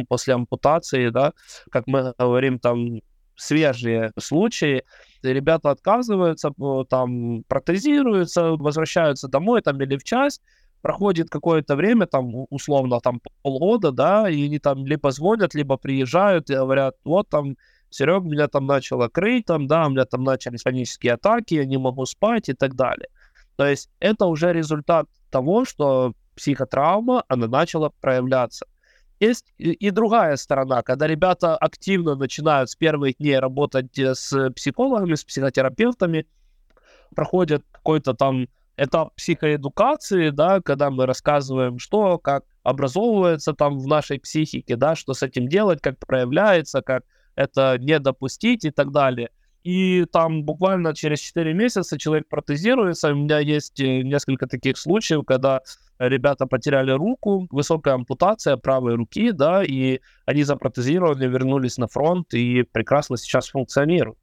после 0.07 0.35
ампутации, 0.35 1.09
да, 1.09 1.33
как 1.69 1.87
мы 1.87 2.13
говорим, 2.17 2.59
там 2.59 3.01
свежие 3.39 4.11
случаи, 4.19 4.83
ребята 5.23 5.71
отказываются, 5.71 6.51
там 6.89 7.43
протезируются, 7.47 8.51
возвращаются 8.51 9.27
домой 9.27 9.61
там 9.61 9.81
или 9.81 9.97
в 9.97 10.03
часть, 10.03 10.41
проходит 10.81 11.29
какое-то 11.29 11.75
время, 11.75 12.05
там, 12.05 12.45
условно, 12.49 12.99
там, 13.01 13.21
полгода, 13.41 13.91
да, 13.91 14.29
и 14.29 14.45
они 14.45 14.59
там 14.59 14.85
либо 14.85 15.11
звонят, 15.11 15.53
либо 15.53 15.77
приезжают 15.77 16.49
и 16.49 16.55
говорят, 16.55 16.95
вот 17.03 17.29
там, 17.29 17.57
Серег, 17.89 18.23
меня 18.23 18.47
там 18.47 18.65
начало 18.65 19.07
крыть, 19.09 19.45
там, 19.45 19.67
да, 19.67 19.87
у 19.87 19.89
меня 19.89 20.05
там 20.05 20.23
начались 20.23 20.63
панические 20.63 21.13
атаки, 21.13 21.55
я 21.55 21.65
не 21.65 21.77
могу 21.77 22.05
спать 22.05 22.49
и 22.49 22.53
так 22.53 22.75
далее. 22.75 23.09
То 23.55 23.67
есть 23.67 23.89
это 23.99 24.25
уже 24.25 24.53
результат 24.53 25.07
того, 25.31 25.65
что 25.65 26.13
психотравма, 26.35 27.23
она 27.27 27.47
начала 27.47 27.91
проявляться. 27.99 28.65
Есть 29.19 29.53
и 29.57 29.89
другая 29.89 30.37
сторона, 30.37 30.81
когда 30.81 31.05
ребята 31.05 31.57
активно 31.57 32.15
начинают 32.15 32.69
с 32.69 32.75
первых 32.75 33.17
дней 33.17 33.37
работать 33.37 33.99
э, 33.99 34.15
с 34.15 34.51
психологами, 34.51 35.15
с 35.15 35.25
психотерапевтами, 35.25 36.25
проходят 37.13 37.65
какой-то 37.71 38.13
там 38.13 38.47
этап 38.77 39.13
психоэдукации, 39.15 40.29
да, 40.29 40.61
когда 40.61 40.89
мы 40.89 41.05
рассказываем, 41.05 41.79
что, 41.79 42.17
как 42.17 42.45
образовывается 42.63 43.53
там 43.53 43.77
в 43.77 43.87
нашей 43.87 44.19
психике, 44.19 44.77
да, 44.77 44.95
что 44.95 45.13
с 45.13 45.21
этим 45.21 45.49
делать, 45.49 45.81
как 45.81 45.99
проявляется, 45.99 46.81
как 46.81 47.03
это 47.35 47.77
не 47.77 47.99
допустить 47.99 48.63
и 48.63 48.71
так 48.71 48.91
далее. 48.91 49.31
И 49.63 50.05
там 50.11 50.43
буквально 50.43 50.95
через 50.95 51.19
4 51.19 51.53
месяца 51.53 51.97
человек 51.97 52.29
протезируется. 52.29 53.11
У 53.11 53.15
меня 53.15 53.39
есть 53.39 53.79
э, 53.81 54.01
несколько 54.01 54.47
таких 54.47 54.77
случаев, 54.77 55.25
когда 55.25 55.61
ребята 55.99 56.45
потеряли 56.45 56.91
руку, 56.91 57.47
высокая 57.51 57.95
ампутация 57.95 58.57
правой 58.57 58.95
руки, 58.95 59.31
да, 59.31 59.63
и 59.63 59.99
они 60.25 60.43
запротезировали, 60.43 61.27
вернулись 61.27 61.77
на 61.77 61.87
фронт 61.87 62.33
и 62.33 62.63
прекрасно 62.63 63.17
сейчас 63.17 63.49
функционируют. 63.49 64.17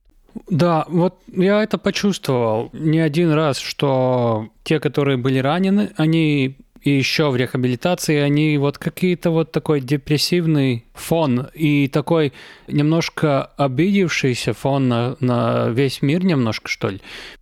Да, 0.51 0.85
вот 0.89 1.19
я 1.29 1.63
это 1.63 1.79
почувствовал 1.79 2.71
не 2.73 2.99
один 2.99 3.33
раз, 3.33 3.59
что 3.59 4.49
те, 4.65 4.81
которые 4.81 5.17
были 5.17 5.39
ранены, 5.39 5.93
они 5.97 6.59
и 6.87 6.91
еще 6.91 7.31
в 7.31 7.37
реабилитации 7.37 8.17
они 8.19 8.57
вот 8.59 8.79
какие-то 8.79 9.31
вот 9.31 9.51
такой 9.51 9.81
депрессивный 9.81 10.85
фон 10.95 11.49
и 11.53 11.89
такой 11.89 12.33
немножко 12.69 13.47
обидевшийся 13.57 14.53
фон 14.53 14.89
на, 14.89 15.17
на 15.19 15.69
весь 15.71 16.01
мир 16.01 16.25
немножко, 16.25 16.69
что 16.69 16.91
ли. 16.91 17.01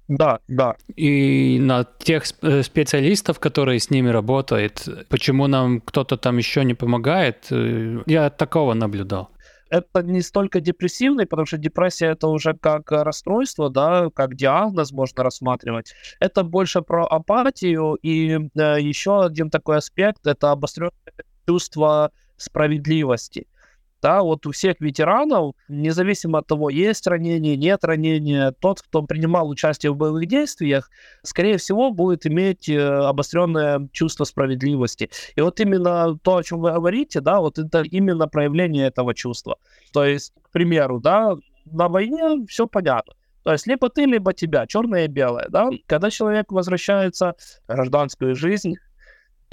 Да, 0.09 0.39
да. 0.49 0.77
И 0.97 1.59
на 1.61 1.85
тех 1.85 2.25
э, 2.41 2.63
специалистов, 2.63 3.39
которые 3.39 3.81
с 3.81 3.91
ними 3.91 4.09
работают, 4.09 4.89
почему 5.11 5.47
нам 5.47 5.83
кто-то 5.83 6.17
там 6.17 6.39
еще 6.39 6.65
не 6.65 6.73
помогает, 6.73 7.49
э, 7.51 8.03
я 8.07 8.31
такого 8.31 8.73
наблюдал 8.73 9.29
это 9.71 10.03
не 10.03 10.21
столько 10.23 10.61
депрессивный, 10.61 11.27
потому 11.27 11.47
что 11.47 11.59
депрессия 11.59 12.07
это 12.07 12.29
уже 12.29 12.55
как 12.55 12.91
расстройство, 12.91 13.71
да, 13.71 14.09
как 14.15 14.35
диагноз 14.35 14.93
можно 14.93 15.23
рассматривать. 15.23 15.95
Это 16.21 16.43
больше 16.43 16.83
про 16.83 17.07
апатию 17.07 17.95
и 18.03 18.31
э, 18.31 18.81
еще 18.81 19.25
один 19.25 19.51
такой 19.51 19.79
аспект 19.79 20.27
это 20.27 20.51
обостренное 20.51 20.93
чувство 21.47 22.11
справедливости 22.37 23.47
да, 24.05 24.21
вот 24.21 24.47
у 24.47 24.51
всех 24.51 24.81
ветеранов, 24.81 25.55
независимо 25.69 26.41
от 26.41 26.47
того, 26.47 26.69
есть 26.69 27.07
ранение, 27.07 27.57
нет 27.57 27.85
ранения, 27.85 28.53
тот, 28.61 28.83
кто 28.83 29.03
принимал 29.03 29.49
участие 29.49 29.93
в 29.93 29.97
боевых 29.97 30.27
действиях, 30.27 30.91
скорее 31.23 31.57
всего, 31.57 31.91
будет 31.91 32.27
иметь 32.27 32.69
э, 32.69 32.79
обостренное 32.79 33.89
чувство 33.93 34.25
справедливости. 34.25 35.09
И 35.37 35.41
вот 35.41 35.59
именно 35.59 36.19
то, 36.23 36.37
о 36.37 36.43
чем 36.43 36.61
вы 36.61 36.73
говорите, 36.73 37.23
да, 37.23 37.41
вот 37.41 37.59
это 37.59 37.81
именно 37.81 38.29
проявление 38.29 38.89
этого 38.89 39.15
чувства. 39.15 39.57
То 39.95 40.05
есть, 40.05 40.35
к 40.43 40.51
примеру, 40.51 41.01
да, 41.01 41.37
на 41.65 41.89
войне 41.89 42.45
все 42.47 42.67
понятно. 42.67 43.15
То 43.43 43.53
есть 43.53 43.67
либо 43.67 43.89
ты, 43.89 44.05
либо 44.05 44.35
тебя, 44.35 44.67
черное 44.67 45.07
и 45.07 45.09
белое, 45.09 45.47
да. 45.49 45.71
Когда 45.87 46.11
человек 46.11 46.53
возвращается 46.53 47.37
в 47.67 47.73
гражданскую 47.73 48.35
жизнь, 48.35 48.75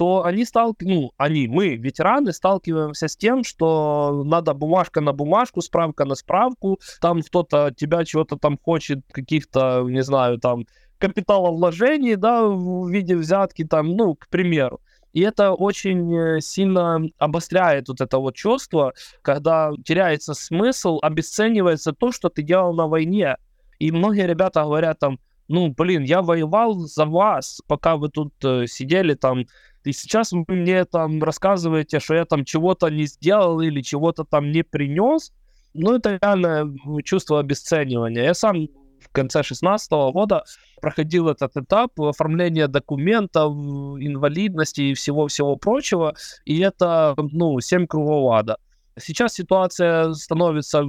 то 0.01 0.25
они 0.25 0.45
сталкиваются, 0.45 0.99
ну, 0.99 1.11
они, 1.17 1.47
мы, 1.47 1.75
ветераны, 1.75 2.33
сталкиваемся 2.33 3.07
с 3.07 3.15
тем, 3.15 3.43
что 3.43 4.23
надо 4.25 4.55
бумажка 4.55 4.99
на 4.99 5.13
бумажку, 5.13 5.61
справка 5.61 6.05
на 6.05 6.15
справку, 6.15 6.79
там 6.99 7.21
кто-то 7.21 7.71
тебя 7.77 8.03
чего-то 8.03 8.35
там 8.35 8.57
хочет, 8.57 9.01
каких-то, 9.11 9.85
не 9.87 10.01
знаю, 10.01 10.39
там, 10.39 10.65
капиталовложений, 10.97 12.15
да, 12.15 12.47
в 12.47 12.89
виде 12.89 13.15
взятки, 13.15 13.63
там, 13.63 13.95
ну, 13.95 14.15
к 14.15 14.27
примеру. 14.29 14.81
И 15.13 15.21
это 15.21 15.51
очень 15.51 16.11
э, 16.15 16.41
сильно 16.41 16.99
обостряет 17.19 17.87
вот 17.87 18.01
это 18.01 18.17
вот 18.17 18.33
чувство, 18.33 18.93
когда 19.21 19.71
теряется 19.85 20.33
смысл, 20.33 20.97
обесценивается 21.03 21.93
то, 21.93 22.11
что 22.11 22.29
ты 22.29 22.41
делал 22.41 22.73
на 22.73 22.87
войне. 22.87 23.35
И 23.77 23.91
многие 23.91 24.25
ребята 24.25 24.63
говорят 24.63 24.97
там, 24.97 25.19
ну, 25.51 25.67
блин, 25.67 26.03
я 26.03 26.21
воевал 26.21 26.75
за 26.75 27.05
вас, 27.05 27.61
пока 27.67 27.97
вы 27.97 28.09
тут 28.09 28.33
э, 28.43 28.67
сидели 28.67 29.15
там, 29.15 29.45
и 29.83 29.93
сейчас 29.93 30.31
вы 30.31 30.45
мне 30.47 30.85
там 30.85 31.23
рассказываете, 31.23 31.99
что 31.99 32.15
я 32.15 32.25
там 32.25 32.45
чего-то 32.45 32.89
не 32.89 33.05
сделал 33.05 33.61
или 33.61 33.81
чего-то 33.81 34.23
там 34.23 34.51
не 34.51 34.63
принес. 34.63 35.31
Ну, 35.73 35.95
это 35.95 36.19
реально 36.21 36.75
чувство 37.03 37.39
обесценивания. 37.39 38.23
Я 38.23 38.33
сам 38.33 38.67
в 39.01 39.09
конце 39.11 39.43
16 39.43 39.91
года 40.13 40.43
проходил 40.81 41.29
этот 41.29 41.57
этап 41.57 41.99
оформления 41.99 42.67
документов, 42.67 43.53
инвалидности 43.53 44.81
и 44.81 44.93
всего-всего 44.93 45.55
прочего, 45.55 46.15
и 46.45 46.59
это, 46.59 47.15
ну, 47.17 47.59
7 47.59 47.87
кругов 47.87 48.33
ада. 48.33 48.57
Сейчас 48.99 49.33
ситуация 49.33 50.13
становится 50.13 50.83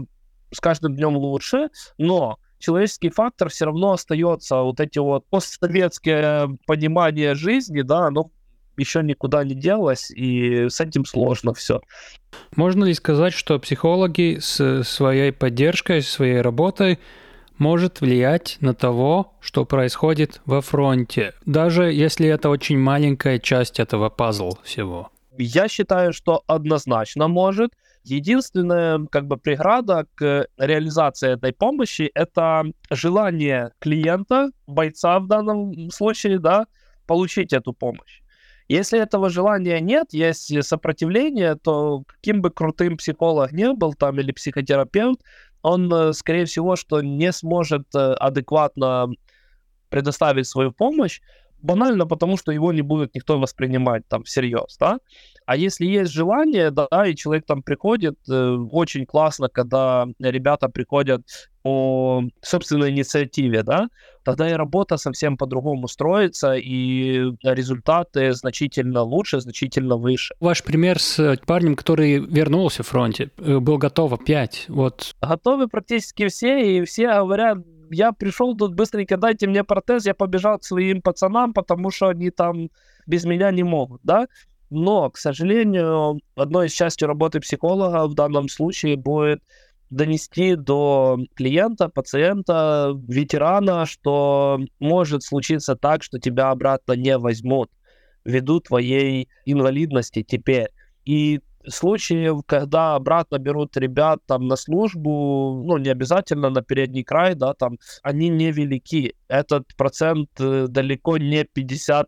с 0.53 0.61
каждым 0.61 0.97
днем 0.97 1.17
лучше, 1.17 1.71
но 1.99 2.39
человеческий 2.59 3.11
фактор 3.11 3.49
все 3.49 3.67
равно 3.67 3.93
остается. 3.93 4.63
Вот 4.63 4.81
эти 4.81 4.99
вот 4.99 5.27
постсоветские 5.29 6.59
понимания 6.67 7.35
жизни, 7.35 7.83
да, 7.83 8.07
оно 8.07 8.31
еще 8.77 9.03
никуда 9.03 9.45
не 9.45 9.55
делось, 9.55 10.11
и 10.11 10.69
с 10.69 10.81
этим 10.81 11.05
сложно 11.05 11.55
все. 11.55 11.81
Можно 12.57 12.85
ли 12.85 12.95
сказать, 12.95 13.33
что 13.33 13.59
психологи 13.59 14.39
с 14.41 14.83
своей 14.85 15.33
поддержкой, 15.33 16.03
своей 16.03 16.41
работой 16.41 16.99
может 17.59 18.01
влиять 18.01 18.57
на 18.61 18.75
того, 18.75 19.35
что 19.41 19.65
происходит 19.65 20.41
во 20.47 20.61
фронте, 20.61 21.35
даже 21.47 21.93
если 21.93 22.27
это 22.29 22.49
очень 22.49 22.79
маленькая 22.79 23.39
часть 23.39 23.79
этого 23.79 24.09
пазла 24.09 24.59
всего? 24.65 25.11
Я 25.39 25.69
считаю, 25.69 26.13
что 26.13 26.43
однозначно 26.47 27.29
может. 27.29 27.73
Единственная 28.05 29.07
как 29.11 29.29
бы 29.29 29.37
преграда 29.37 30.07
к 30.17 30.47
реализации 30.59 31.35
этой 31.35 31.53
помощи— 31.53 32.11
это 32.15 32.65
желание 32.91 33.71
клиента, 33.79 34.51
бойца 34.67 35.21
в 35.21 35.29
данном 35.29 35.91
случае, 35.91 36.41
да, 36.41 36.67
получить 37.07 37.53
эту 37.53 37.73
помощь. 37.73 38.22
Если 38.73 38.99
этого 38.99 39.29
желания 39.29 39.81
нет, 39.81 40.15
есть 40.15 40.65
сопротивление, 40.65 41.57
то 41.57 42.05
каким 42.07 42.41
бы 42.41 42.49
крутым 42.49 42.97
психолог 42.97 43.53
не 43.53 43.71
был 43.75 43.93
там 43.93 44.19
или 44.19 44.33
психотерапевт, 44.33 45.21
он, 45.61 45.93
э, 45.93 46.15
скорее 46.15 46.47
всего, 46.47 46.75
что 46.75 47.03
не 47.03 47.33
сможет 47.33 47.95
э, 47.95 47.99
адекватно 48.15 49.11
предоставить 49.91 50.47
свою 50.47 50.73
помощь, 50.73 51.21
банально 51.63 52.07
потому, 52.07 52.37
что 52.37 52.53
его 52.53 52.73
не 52.73 52.83
будет 52.83 53.15
никто 53.15 53.39
воспринимать 53.39 54.07
там 54.09 54.25
всерьез, 54.25 54.77
да. 54.79 54.99
А 55.47 55.57
если 55.57 55.87
есть 55.87 56.13
желание, 56.13 56.71
да, 56.71 56.87
и 57.07 57.15
человек 57.15 57.47
там 57.47 57.63
приходит, 57.63 58.17
э, 58.29 58.57
очень 58.71 59.07
классно, 59.07 59.49
когда 59.49 60.07
ребята 60.21 60.69
приходят 60.69 61.23
по 61.63 62.23
собственной 62.41 62.91
инициативе, 62.91 63.63
да, 63.63 63.89
тогда 64.25 64.49
и 64.49 64.53
работа 64.53 64.97
совсем 64.97 65.37
по-другому 65.37 65.89
строится, 65.89 66.55
и 66.55 67.33
результаты 67.43 68.33
значительно 68.33 69.03
лучше, 69.03 69.41
значительно 69.41 69.97
выше. 69.97 70.35
Ваш 70.41 70.63
пример 70.63 70.99
с 70.99 71.39
парнем, 71.47 71.77
который 71.77 72.19
вернулся 72.19 72.83
в 72.83 72.89
фронте, 72.89 73.31
э, 73.39 73.59
был 73.59 73.79
готов 73.79 74.13
опять, 74.13 74.67
вот. 74.69 75.15
Готовы 75.21 75.69
практически 75.69 76.29
все, 76.29 76.79
и 76.79 76.85
все 76.85 77.09
говорят, 77.15 77.59
я 77.93 78.13
пришел 78.13 78.57
тут 78.57 78.75
быстренько, 78.75 79.17
дайте 79.17 79.47
мне 79.47 79.65
протез, 79.65 80.07
я 80.07 80.15
побежал 80.15 80.59
к 80.59 80.65
своим 80.65 81.03
пацанам, 81.03 81.53
потому 81.53 81.91
что 81.91 82.09
они 82.09 82.31
там 82.31 82.71
без 83.07 83.25
меня 83.25 83.51
не 83.51 83.63
могут, 83.63 84.01
да. 84.03 84.27
Но, 84.71 85.11
к 85.11 85.19
сожалению, 85.19 86.21
одной 86.35 86.67
из 86.67 86.73
части 86.73 87.05
работы 87.05 87.41
психолога 87.41 88.07
в 88.07 88.15
данном 88.15 88.49
случае 88.49 88.97
будет 88.97 89.43
донести 89.91 90.57
до 90.57 91.19
клиента, 91.35 91.91
пациента, 91.91 92.95
ветерана, 93.07 93.85
что 93.85 94.59
может 94.81 95.23
случиться 95.23 95.77
так, 95.77 96.03
что 96.03 96.19
тебя 96.19 96.51
обратно 96.51 96.93
не 96.93 97.19
возьмут 97.19 97.71
ввиду 98.25 98.61
твоей 98.61 99.29
инвалидности 99.45 100.23
теперь. 100.23 100.69
И 101.05 101.41
случаев, 101.69 102.43
когда 102.47 102.95
обратно 102.95 103.39
берут 103.39 103.77
ребят 103.77 104.21
там 104.27 104.47
на 104.49 104.57
службу, 104.57 105.63
ну, 105.65 105.79
не 105.79 105.91
обязательно 105.91 106.51
на 106.51 106.63
передний 106.63 107.05
край, 107.05 107.35
да, 107.35 107.55
там, 107.55 107.79
они 108.03 108.29
невелики. 108.29 109.15
Этот 109.29 109.67
процент 109.77 110.29
э, 110.39 110.67
далеко 110.69 111.19
не 111.19 111.45
50%. 111.45 112.07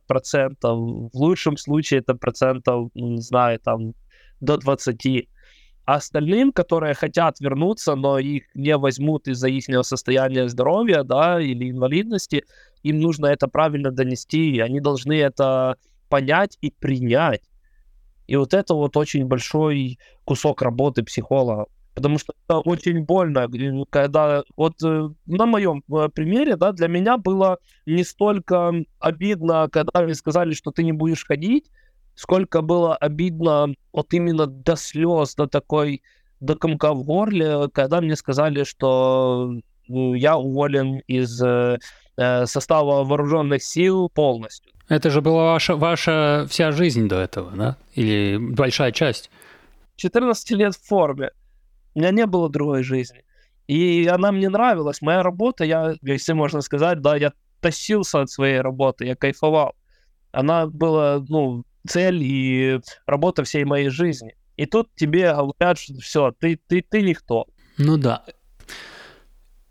В 0.63 1.11
лучшем 1.15 1.57
случае 1.57 2.01
это 2.01 2.15
процентов, 2.15 2.91
не 2.95 3.21
знаю, 3.21 3.61
там, 3.61 3.95
до 4.41 4.57
20. 4.57 5.29
А 5.87 5.97
остальным, 5.97 6.53
которые 6.53 6.95
хотят 6.95 7.41
вернуться, 7.41 7.95
но 7.95 8.19
их 8.19 8.45
не 8.55 8.77
возьмут 8.77 9.29
из-за 9.29 9.49
их 9.49 9.65
состояния 9.85 10.49
здоровья, 10.49 11.03
да, 11.03 11.41
или 11.41 11.71
инвалидности, 11.71 12.45
им 12.83 13.01
нужно 13.01 13.27
это 13.27 13.49
правильно 13.49 13.91
донести, 13.91 14.61
они 14.61 14.81
должны 14.81 15.15
это 15.15 15.77
понять 16.09 16.57
и 16.63 16.71
принять. 16.71 17.43
И 18.27 18.37
вот 18.37 18.55
это 18.55 18.75
вот 18.75 18.97
очень 18.97 19.27
большой 19.27 19.99
кусок 20.25 20.63
работы 20.63 21.03
психолога. 21.03 21.67
Потому 21.95 22.19
что 22.19 22.35
это 22.47 22.59
очень 22.59 23.05
больно, 23.05 23.49
когда 23.89 24.43
вот 24.57 24.83
э, 24.83 25.09
на 25.27 25.47
моем 25.47 25.85
э, 25.93 26.09
примере, 26.09 26.57
да, 26.57 26.73
для 26.73 26.89
меня 26.89 27.19
было 27.19 27.59
не 27.87 28.03
столько 28.03 28.73
обидно, 28.99 29.69
когда 29.71 30.03
мне 30.03 30.15
сказали, 30.15 30.55
что 30.55 30.73
ты 30.73 30.83
не 30.83 30.91
будешь 30.91 31.25
ходить, 31.25 31.71
сколько 32.17 32.63
было 32.63 32.97
обидно 32.97 33.75
вот 33.93 34.13
именно 34.13 34.47
до 34.47 34.75
слез, 34.75 35.37
до 35.37 35.47
такой, 35.47 36.03
до 36.41 36.57
комка 36.57 36.95
в 36.95 37.05
горле, 37.05 37.69
когда 37.73 38.01
мне 38.01 38.17
сказали, 38.17 38.65
что 38.65 39.53
я 39.87 40.37
уволен 40.37 40.99
из 41.07 41.41
э, 41.41 41.79
состава 42.17 43.05
вооруженных 43.05 43.63
сил 43.63 44.09
полностью. 44.09 44.74
Это 44.89 45.11
же 45.11 45.21
была 45.21 45.53
ваша, 45.53 45.77
ваша 45.77 46.47
вся 46.49 46.73
жизнь 46.73 47.09
до 47.09 47.17
этого, 47.17 47.51
да? 47.53 47.77
Или 47.95 48.37
большая 48.39 48.93
часть? 48.93 49.31
14 49.97 50.51
лет 50.53 50.75
в 50.75 50.87
форме. 50.87 51.31
У 51.95 52.01
меня 52.01 52.11
не 52.11 52.27
было 52.27 52.51
другой 52.51 52.83
жизни. 52.83 53.25
И 53.67 54.07
она 54.07 54.33
мне 54.33 54.49
нравилась. 54.49 55.01
Моя 55.01 55.23
работа, 55.23 55.65
я, 55.65 55.95
если 56.03 56.33
можно 56.33 56.61
сказать, 56.61 57.01
да, 57.01 57.17
я 57.17 57.33
тащился 57.61 58.21
от 58.21 58.31
своей 58.31 58.61
работы, 58.61 59.07
я 59.07 59.17
кайфовал. 59.17 59.75
Она 60.33 60.67
была, 60.67 61.25
ну, 61.29 61.65
цель 61.87 62.23
и 62.23 62.81
работа 63.07 63.45
всей 63.45 63.65
моей 63.65 63.89
жизни. 63.89 64.37
И 64.57 64.67
тут 64.67 64.95
тебе 64.95 65.33
говорят, 65.33 65.79
что 65.79 65.95
все, 66.01 66.33
ты, 66.39 66.61
ты, 66.67 66.83
ты 66.83 67.03
никто. 67.03 67.47
Ну 67.79 67.97
да. 67.97 68.25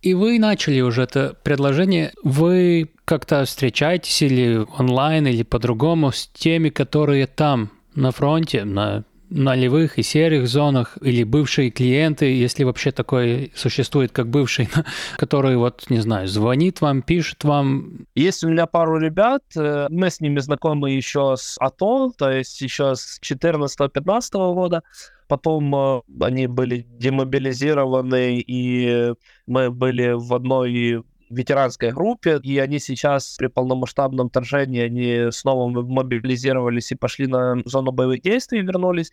И 0.04 0.14
вы 0.14 0.38
начали 0.38 0.82
уже 0.82 1.04
это 1.04 1.34
предложение. 1.44 2.12
Вы 2.24 2.92
как-то 3.06 3.46
встречаетесь 3.46 4.22
или 4.22 4.66
онлайн, 4.78 5.28
или 5.28 5.44
по-другому 5.44 6.12
с 6.12 6.28
теми, 6.28 6.68
которые 6.68 7.26
там 7.26 7.72
на 7.96 8.12
фронте, 8.12 8.66
на 8.66 9.06
нулевых 9.34 9.98
и 9.98 10.04
серых 10.04 10.48
зонах, 10.48 10.98
или 11.02 11.24
бывшие 11.24 11.72
клиенты, 11.72 12.26
если 12.26 12.64
вообще 12.64 12.92
такое 12.92 13.50
существует, 13.56 14.12
как 14.12 14.30
бывший, 14.30 14.70
который 15.18 15.58
вот, 15.58 15.90
не 15.90 16.00
знаю, 16.00 16.28
звонит 16.28 16.82
вам, 16.82 17.02
пишет 17.02 17.44
вам. 17.44 18.06
Есть 18.16 18.44
у 18.44 18.50
меня 18.50 18.68
пару 18.68 19.00
ребят, 19.00 19.44
э, 19.56 19.88
мы 19.90 20.10
с 20.10 20.22
ними 20.22 20.40
знакомы 20.40 20.92
еще 20.92 21.36
с 21.38 21.58
АТО, 21.60 22.12
то 22.18 22.32
есть 22.32 22.62
еще 22.62 22.96
с 22.96 23.20
14-15 23.22 24.54
года, 24.54 24.84
потом 25.28 25.76
э, 25.76 26.02
они 26.22 26.48
были 26.48 26.86
демобилизированы, 27.00 28.40
и 28.40 29.14
мы 29.48 29.72
были 29.72 30.12
в 30.12 30.34
одной 30.34 31.04
ветеранской 31.34 31.92
группе, 31.92 32.40
и 32.44 32.58
они 32.60 32.80
сейчас 32.80 33.36
при 33.38 33.48
полномасштабном 33.48 34.30
вторжении, 34.30 34.82
они 34.82 35.32
снова 35.32 35.70
мобилизировались 35.70 36.92
и 36.92 36.96
пошли 36.96 37.28
на 37.28 37.62
зону 37.66 37.92
боевых 37.92 38.22
действий, 38.22 38.62
вернулись. 38.62 39.12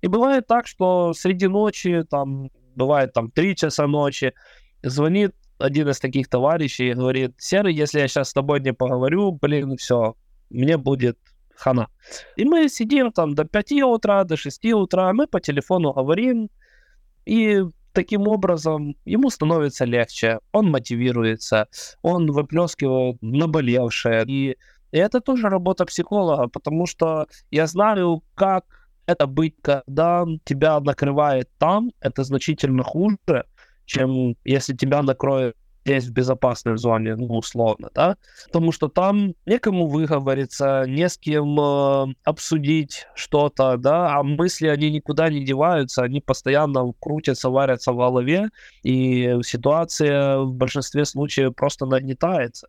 И 0.00 0.08
бывает 0.08 0.46
так, 0.46 0.66
что 0.66 1.12
среди 1.12 1.46
ночи, 1.46 2.04
там, 2.10 2.50
бывает 2.74 3.12
там 3.12 3.30
3 3.30 3.56
часа 3.56 3.86
ночи, 3.86 4.34
звонит 4.82 5.34
один 5.58 5.88
из 5.88 6.00
таких 6.00 6.28
товарищей 6.28 6.90
и 6.90 6.94
говорит, 6.94 7.34
Серый, 7.38 7.74
если 7.74 8.00
я 8.00 8.08
сейчас 8.08 8.30
с 8.30 8.32
тобой 8.32 8.60
не 8.60 8.72
поговорю, 8.72 9.32
блин, 9.32 9.76
все, 9.76 10.16
мне 10.50 10.76
будет 10.76 11.18
хана. 11.54 11.88
И 12.36 12.44
мы 12.44 12.68
сидим 12.68 13.12
там 13.12 13.34
до 13.34 13.44
5 13.44 13.72
утра, 13.82 14.24
до 14.24 14.36
6 14.36 14.64
утра, 14.72 15.12
мы 15.12 15.26
по 15.26 15.40
телефону 15.40 15.92
говорим, 15.92 16.50
и 17.24 17.62
таким 17.92 18.28
образом 18.28 18.96
ему 19.04 19.30
становится 19.30 19.84
легче, 19.84 20.38
он 20.52 20.70
мотивируется, 20.70 21.68
он 22.02 22.30
выплескивает 22.30 23.16
наболевшее. 23.22 24.24
И, 24.26 24.56
это 24.92 25.20
тоже 25.20 25.48
работа 25.48 25.86
психолога, 25.86 26.48
потому 26.48 26.86
что 26.86 27.26
я 27.50 27.66
знаю, 27.66 28.22
как 28.34 28.64
это 29.06 29.26
быть, 29.26 29.54
когда 29.62 30.26
тебя 30.44 30.80
накрывает 30.80 31.48
там, 31.58 31.92
это 32.00 32.24
значительно 32.24 32.82
хуже, 32.82 33.46
чем 33.86 34.36
если 34.44 34.76
тебя 34.76 35.02
накроет 35.02 35.56
здесь 35.84 36.06
в 36.06 36.12
безопасной 36.12 36.76
зоне, 36.78 37.16
ну, 37.16 37.26
условно, 37.26 37.90
да, 37.94 38.16
потому 38.46 38.72
что 38.72 38.88
там 38.88 39.34
некому 39.46 39.86
выговориться, 39.86 40.84
не 40.86 41.08
с 41.08 41.18
кем 41.18 41.58
э, 41.58 42.14
обсудить 42.24 43.06
что-то, 43.14 43.76
да, 43.76 44.14
а 44.14 44.22
мысли, 44.22 44.68
они 44.68 44.90
никуда 44.90 45.28
не 45.28 45.44
деваются, 45.44 46.02
они 46.02 46.20
постоянно 46.20 46.92
крутятся, 47.00 47.50
варятся 47.50 47.92
в 47.92 47.96
голове, 47.96 48.50
и 48.82 49.38
ситуация 49.42 50.38
в 50.38 50.54
большинстве 50.54 51.04
случаев 51.04 51.54
просто 51.54 51.86
нагнетается. 51.86 52.68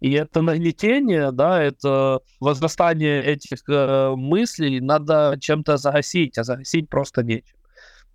И 0.00 0.12
это 0.12 0.42
нагнетение, 0.42 1.30
да, 1.30 1.62
это 1.62 2.20
возрастание 2.40 3.22
этих 3.22 3.58
э, 3.68 4.14
мыслей 4.16 4.80
надо 4.80 5.36
чем-то 5.40 5.76
загасить, 5.76 6.38
а 6.38 6.44
загасить 6.44 6.88
просто 6.88 7.22
нечем. 7.22 7.56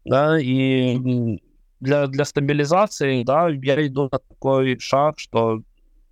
Да, 0.04 0.40
и 0.40 1.40
для, 1.80 2.08
для 2.08 2.26
стабилизации, 2.26 3.24
да, 3.24 3.50
я 3.50 3.88
иду 3.88 4.10
на 4.12 4.20
такой 4.20 4.78
шаг, 4.80 5.20
что 5.20 5.62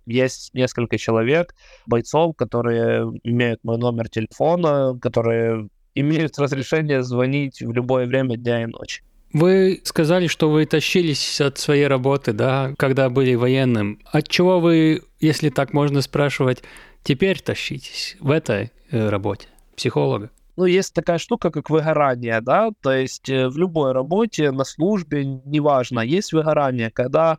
есть 0.06 0.54
несколько 0.54 0.98
человек, 0.98 1.54
бойцов, 1.86 2.36
которые 2.36 3.12
имеют 3.24 3.62
мой 3.64 3.78
номер 3.78 4.08
телефона, 4.08 4.98
которые 5.00 5.68
имеют 5.94 6.38
разрешение 6.38 7.02
звонить 7.02 7.60
в 7.60 7.72
любое 7.72 8.06
время 8.06 8.36
дня 8.36 8.62
и 8.62 8.66
ночи. 8.66 9.02
Вы 9.32 9.80
сказали, 9.82 10.28
что 10.28 10.50
вы 10.50 10.64
тащились 10.66 11.40
от 11.40 11.58
своей 11.58 11.86
работы, 11.88 12.32
да, 12.32 12.74
когда 12.78 13.10
были 13.10 13.34
военным. 13.34 13.98
От 14.04 14.28
чего 14.28 14.60
вы, 14.60 15.02
если 15.20 15.50
так 15.50 15.72
можно 15.72 16.00
спрашивать, 16.00 16.62
теперь 17.02 17.40
тащитесь 17.40 18.16
в 18.20 18.30
этой 18.30 18.70
э, 18.90 19.08
работе 19.08 19.48
психолога? 19.76 20.30
Ну, 20.56 20.64
есть 20.64 20.94
такая 20.94 21.18
штука, 21.18 21.50
как 21.50 21.70
выгорание, 21.70 22.40
да, 22.40 22.70
то 22.80 22.92
есть 22.92 23.28
э, 23.28 23.48
в 23.48 23.58
любой 23.58 23.92
работе, 23.92 24.50
на 24.50 24.64
службе, 24.64 25.24
неважно, 25.24 26.00
есть 26.00 26.32
выгорание, 26.32 26.90
когда 26.90 27.38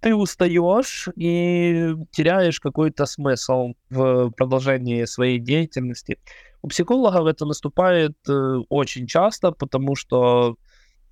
ты 0.00 0.14
устаешь 0.14 1.08
и 1.16 1.94
теряешь 2.10 2.60
какой-то 2.60 3.06
смысл 3.06 3.74
в 3.90 4.30
продолжении 4.30 5.04
своей 5.04 5.38
деятельности. 5.38 6.18
У 6.62 6.68
психологов 6.68 7.26
это 7.26 7.46
наступает 7.46 8.16
э, 8.28 8.62
очень 8.68 9.06
часто, 9.06 9.52
потому 9.52 9.94
что 9.96 10.56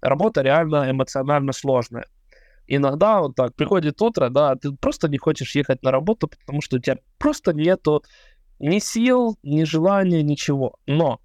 работа 0.00 0.42
реально 0.42 0.90
эмоционально 0.90 1.52
сложная. 1.52 2.06
Иногда 2.68 3.20
вот 3.20 3.36
так 3.36 3.54
приходит 3.54 4.02
утро, 4.02 4.28
да, 4.28 4.56
ты 4.56 4.72
просто 4.72 5.08
не 5.08 5.18
хочешь 5.18 5.54
ехать 5.54 5.82
на 5.84 5.92
работу, 5.92 6.28
потому 6.28 6.60
что 6.60 6.76
у 6.76 6.80
тебя 6.80 6.98
просто 7.18 7.52
нету 7.52 8.02
ни 8.58 8.78
сил, 8.78 9.38
ни 9.42 9.64
желания, 9.64 10.22
ничего. 10.22 10.74
Но 10.86 11.20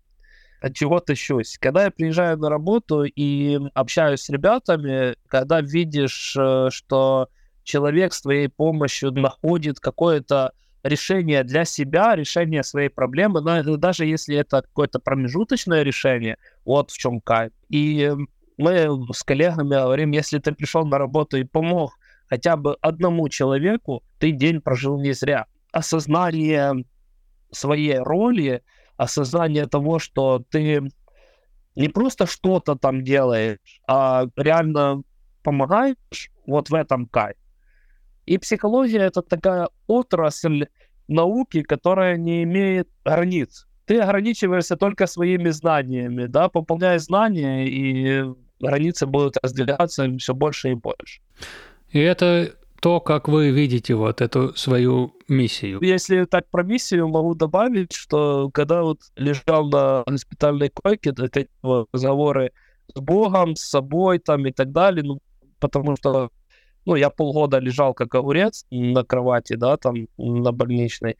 от 0.61 0.75
чего 0.75 0.99
тащусь. 0.99 1.57
Когда 1.59 1.85
я 1.85 1.91
приезжаю 1.91 2.37
на 2.37 2.49
работу 2.49 3.03
и 3.03 3.59
общаюсь 3.73 4.21
с 4.21 4.29
ребятами, 4.29 5.15
когда 5.27 5.59
видишь, 5.59 6.35
э, 6.37 6.69
что 6.71 7.29
человек 7.63 8.13
с 8.13 8.21
твоей 8.21 8.47
помощью 8.47 9.11
находит 9.11 9.79
какое-то 9.79 10.53
решение 10.83 11.43
для 11.43 11.65
себя, 11.65 12.15
решение 12.15 12.63
своей 12.63 12.89
проблемы, 12.89 13.41
даже 13.77 14.05
если 14.05 14.35
это 14.37 14.61
какое-то 14.61 14.99
промежуточное 14.99 15.83
решение, 15.83 16.37
вот 16.65 16.91
в 16.91 16.97
чем 16.97 17.21
кайф. 17.21 17.51
И 17.69 18.11
мы 18.57 18.87
с 19.13 19.23
коллегами 19.23 19.69
говорим, 19.69 20.11
если 20.11 20.39
ты 20.39 20.51
пришел 20.51 20.85
на 20.85 20.97
работу 20.97 21.37
и 21.37 21.43
помог 21.43 21.97
хотя 22.27 22.55
бы 22.55 22.77
одному 22.81 23.29
человеку, 23.29 24.03
ты 24.19 24.31
день 24.31 24.61
прожил 24.61 24.99
не 24.99 25.13
зря. 25.13 25.45
Осознание 25.71 26.83
своей 27.51 27.97
роли, 27.99 28.63
осознание 28.97 29.67
того, 29.67 29.99
что 29.99 30.43
ты 30.49 30.81
не 31.75 31.87
просто 31.89 32.25
что-то 32.25 32.75
там 32.75 33.03
делаешь, 33.03 33.81
а 33.87 34.25
реально 34.35 35.03
помогаешь, 35.43 36.31
вот 36.45 36.69
в 36.69 36.73
этом 36.73 37.07
кайф. 37.07 37.37
И 38.25 38.37
психология— 38.37 38.99
это 38.99 39.21
такая 39.21 39.69
отрасль 39.87 40.67
науки, 41.07 41.63
которая 41.63 42.17
не 42.17 42.43
имеет 42.43 42.87
границ. 43.03 43.67
Ты 43.85 43.99
ограничиваешься 43.99 44.75
только 44.75 45.07
своими 45.07 45.49
знаниями, 45.49 46.27
да, 46.27 46.47
пополняя 46.49 46.99
знания, 46.99 47.67
и 47.67 48.23
границы 48.59 49.05
будут 49.07 49.37
разделяться 49.41 50.07
все 50.17 50.33
больше 50.33 50.71
и 50.71 50.75
больше. 50.75 51.21
И 51.89 51.99
это 51.99 52.53
то, 52.81 52.99
как 52.99 53.27
вы 53.27 53.51
видите 53.51 53.93
вот 53.93 54.21
эту 54.21 54.55
свою 54.55 55.13
миссию. 55.27 55.79
Если 55.81 56.25
так 56.25 56.49
про 56.49 56.63
миссию, 56.63 57.07
могу 57.07 57.35
добавить, 57.35 57.93
что 57.93 58.49
когда 58.51 58.81
вот 58.81 59.01
лежал 59.15 59.69
на 59.69 60.03
госпитальной 60.07 60.69
койке, 60.69 61.13
эти 61.17 61.47
вот 61.61 61.87
разговоры 61.93 62.51
с 62.95 62.99
Богом, 62.99 63.55
с 63.55 63.61
собой 63.61 64.17
там 64.17 64.47
и 64.47 64.51
так 64.51 64.71
далее, 64.71 65.03
ну, 65.03 65.19
потому 65.59 65.95
что 65.95 66.31
ну, 66.85 66.95
я 66.95 67.11
полгода 67.11 67.59
лежал 67.59 67.93
как 67.93 68.15
огурец 68.15 68.65
на 68.71 69.03
кровати, 69.03 69.53
да, 69.53 69.77
там, 69.77 70.07
на 70.17 70.51
больничной. 70.51 71.17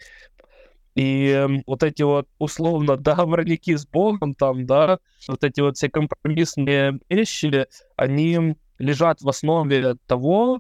И 0.96 1.28
э, 1.28 1.48
вот 1.68 1.84
эти 1.84 2.02
вот 2.02 2.28
условно 2.40 2.98
договорники 2.98 3.76
с 3.76 3.86
Богом 3.86 4.34
там, 4.34 4.66
да, 4.66 4.98
вот 5.28 5.44
эти 5.44 5.62
вот 5.62 5.78
все 5.78 5.90
компромиссные 5.90 7.00
вещи, 7.08 7.68
они 7.96 8.56
лежат 8.80 9.22
в 9.22 9.30
основе 9.30 9.96
того, 10.08 10.60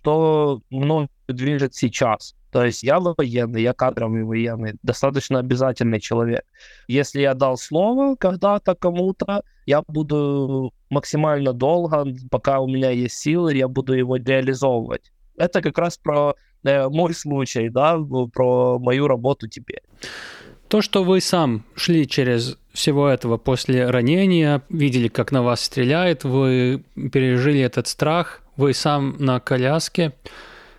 что 0.00 0.62
мной 0.70 1.08
движет 1.28 1.74
сейчас. 1.74 2.34
То 2.50 2.64
есть 2.64 2.82
я 2.82 2.98
военный, 2.98 3.62
я 3.62 3.72
кадровый 3.72 4.24
военный, 4.24 4.74
достаточно 4.82 5.38
обязательный 5.38 6.00
человек. 6.00 6.42
Если 6.88 7.20
я 7.20 7.34
дал 7.34 7.56
слово 7.56 8.16
когда-то 8.16 8.74
кому-то, 8.74 9.42
я 9.66 9.82
буду 9.86 10.72
максимально 10.90 11.52
долго, 11.52 12.06
пока 12.30 12.58
у 12.58 12.66
меня 12.66 12.90
есть 12.90 13.18
силы, 13.18 13.54
я 13.54 13.68
буду 13.68 13.92
его 13.92 14.16
реализовывать. 14.16 15.12
Это 15.36 15.62
как 15.62 15.78
раз 15.78 15.96
про 15.96 16.34
э, 16.64 16.88
мой 16.88 17.14
случай, 17.14 17.68
да, 17.68 17.96
про 18.32 18.78
мою 18.80 19.06
работу 19.06 19.46
теперь. 19.46 19.82
То, 20.68 20.82
что 20.82 21.04
вы 21.04 21.20
сам 21.20 21.64
шли 21.74 22.06
через 22.06 22.56
всего 22.72 23.08
этого 23.08 23.38
после 23.38 23.88
ранения, 23.90 24.62
видели, 24.68 25.08
как 25.08 25.32
на 25.32 25.42
вас 25.42 25.60
стреляет, 25.62 26.24
вы 26.24 26.84
пережили 27.12 27.60
этот 27.60 27.86
страх, 27.86 28.42
вы 28.60 28.74
сам 28.74 29.16
на 29.18 29.40
коляске. 29.40 30.12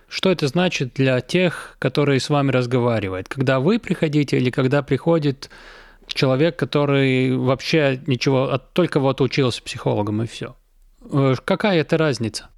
Что 0.08 0.30
это 0.30 0.46
значит 0.46 0.94
для 0.94 1.20
тех, 1.20 1.76
которые 1.78 2.20
с 2.20 2.30
вами 2.30 2.50
разговаривают? 2.50 3.28
Когда 3.28 3.60
вы 3.60 3.78
приходите 3.78 4.36
или 4.36 4.50
когда 4.50 4.82
приходит 4.82 5.50
человек, 6.06 6.56
который 6.56 7.36
вообще 7.36 8.00
ничего, 8.06 8.52
а 8.52 8.58
только 8.58 9.00
вот 9.00 9.20
учился 9.20 9.62
психологом 9.62 10.22
и 10.22 10.26
все? 10.26 10.54
Э, 11.10 11.34
какая 11.44 11.80
это 11.80 11.98
разница? 11.98 12.50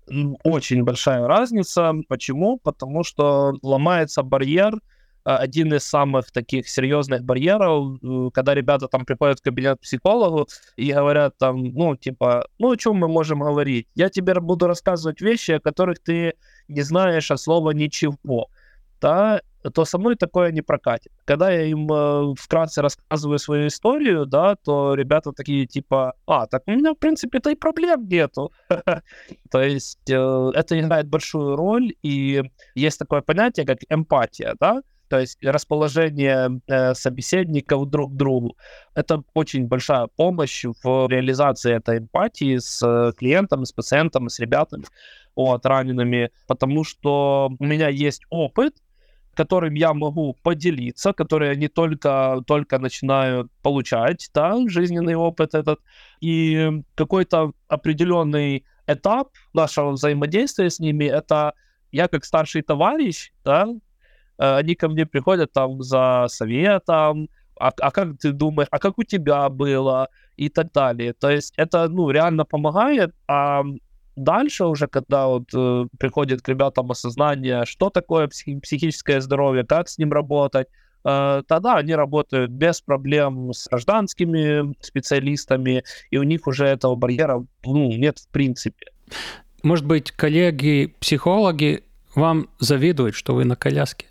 Очень 0.43 0.85
большая 0.85 1.27
разница. 1.27 1.93
Почему? 2.09 2.59
Потому 2.63 3.03
что 3.03 3.55
ломается 3.63 4.23
барьер– 4.23 4.75
один 5.25 5.73
из 5.73 5.85
самых 5.85 6.31
таких 6.31 6.69
серьезных 6.69 7.25
барьеров, 7.25 7.99
э, 8.03 8.31
когда 8.33 8.55
ребята 8.55 8.89
там 8.89 9.05
приходят 9.05 9.41
в 9.41 9.43
кабинет 9.43 9.81
психологу 9.81 10.49
и 10.77 10.93
говорят 10.93 11.37
там, 11.39 11.65
ну, 11.65 11.97
типа, 11.97 12.47
ну, 12.59 12.71
о 12.71 12.77
чем 12.77 12.97
мы 12.97 13.09
можем 13.09 13.41
говорить? 13.41 13.89
Я 13.95 14.11
тебе 14.11 14.35
буду 14.35 14.67
рассказывать 14.67 15.21
вещи, 15.21 15.53
о 15.53 15.61
которых 15.61 15.99
ты 16.01 16.35
не 16.69 16.83
знаешь 16.83 17.31
от 17.31 17.41
слова 17.41 17.71
ничего. 17.71 18.49
Да, 19.01 19.43
то 19.73 19.85
со 19.85 19.99
мной 19.99 20.17
такое 20.17 20.53
не 20.53 20.63
прокатит. 20.63 21.13
Когда 21.25 21.51
я 21.51 21.63
им 21.63 21.91
э, 21.91 22.35
вкратце 22.39 22.83
рассказываю 22.83 23.39
свою 23.39 23.67
историю, 23.67 24.27
да, 24.27 24.57
то 24.57 24.95
ребята 24.95 25.33
такие 25.33 25.67
типа, 25.67 26.15
а, 26.27 26.47
так 26.47 26.63
у 26.67 26.71
меня, 26.71 26.93
в 26.93 26.99
принципе-то 26.99 27.51
и 27.51 27.55
проблем 27.55 28.07
нету. 28.09 28.53
То 29.51 29.63
есть 29.63 30.11
э, 30.11 30.51
это 30.55 30.79
играет 30.79 31.09
большую 31.09 31.57
роль, 31.57 31.95
и 32.03 32.43
есть 32.75 32.99
такое 32.99 33.23
понятие, 33.23 33.67
как 33.67 33.79
эмпатия, 33.89 34.55
да, 34.61 34.83
то 35.15 35.21
есть 35.21 35.39
расположение 35.45 36.61
э, 36.67 36.93
собеседников 36.95 37.89
друг 37.89 38.15
к 38.15 38.17
другу. 38.17 38.57
Это 38.97 39.23
очень 39.33 39.69
большая 39.69 40.09
помощь 40.17 40.65
в 40.65 41.07
реализации 41.09 41.77
этой 41.77 41.99
эмпатии 41.99 42.59
с 42.59 42.83
э, 42.85 43.13
клиентом, 43.17 43.65
с 43.65 43.71
пациентом, 43.71 44.29
с 44.29 44.41
ребятами, 44.41 44.87
вот, 45.37 45.65
ранеными, 45.65 46.33
потому 46.49 46.83
что 46.83 47.49
у 47.61 47.65
меня 47.65 47.91
есть 47.91 48.23
опыт, 48.29 48.75
которым 49.35 49.75
я 49.75 49.95
могу 49.95 50.37
поделиться, 50.43 51.13
который 51.13 51.53
они 51.53 51.69
только, 51.69 52.43
только 52.45 52.81
начинают 52.81 53.53
получать, 53.63 54.31
да, 54.35 54.57
жизненный 54.67 55.15
опыт 55.15 55.55
этот, 55.55 55.79
и 56.21 56.83
какой-то 56.97 57.53
определенный 57.69 58.65
этап 58.89 59.29
нашего 59.53 59.93
взаимодействия 59.93 60.71
с 60.71 60.81
ними, 60.81 61.05
это 61.05 61.53
я 61.93 62.09
как 62.09 62.25
старший 62.25 62.63
товарищ, 62.63 63.31
да, 63.45 63.69
они 64.37 64.75
ко 64.75 64.89
мне 64.89 65.07
приходят 65.07 65.53
там 65.53 65.83
за 65.83 66.27
советом, 66.29 67.29
а, 67.59 67.73
а 67.81 67.91
как 67.91 68.19
ты 68.19 68.33
думаешь, 68.33 68.69
а 68.71 68.79
как 68.79 68.99
у 68.99 69.05
тебя 69.05 69.49
было 69.49 70.09
и 70.37 70.49
так 70.49 70.73
далее. 70.73 71.13
То 71.13 71.31
есть 71.31 71.55
это, 71.57 71.89
ну, 71.89 72.11
реально 72.11 72.45
помогает, 72.45 73.15
а 73.29 73.63
дальше 74.17 74.65
уже, 74.65 74.87
когда 74.87 75.27
вот 75.27 75.49
э, 75.55 75.87
приходит 75.99 76.43
к 76.43 76.49
ребятам 76.49 76.91
осознание, 76.91 77.65
что 77.65 77.91
такое 77.91 78.27
психи- 78.29 78.61
психическое 78.61 79.21
здоровье, 79.21 79.65
как 79.65 79.89
с 79.89 79.99
ним 79.99 80.13
работать, 80.13 80.69
э, 81.05 81.43
тогда 81.47 81.77
они 81.77 81.95
работают 81.95 82.51
без 82.51 82.81
проблем 82.81 83.53
с 83.53 83.69
гражданскими 83.69 84.75
специалистами, 84.81 85.85
и 86.11 86.19
у 86.19 86.23
них 86.23 86.47
уже 86.47 86.67
этого 86.67 86.97
барьера 86.97 87.45
ну, 87.65 87.89
нет 87.93 88.19
в 88.19 88.29
принципе. 88.29 88.87
Может 89.63 89.87
быть, 89.87 90.11
коллеги-психологи 90.11 91.85
вам 92.15 92.49
завидуют, 92.59 93.15
что 93.15 93.35
вы 93.35 93.45
на 93.45 93.57
коляске? 93.57 94.07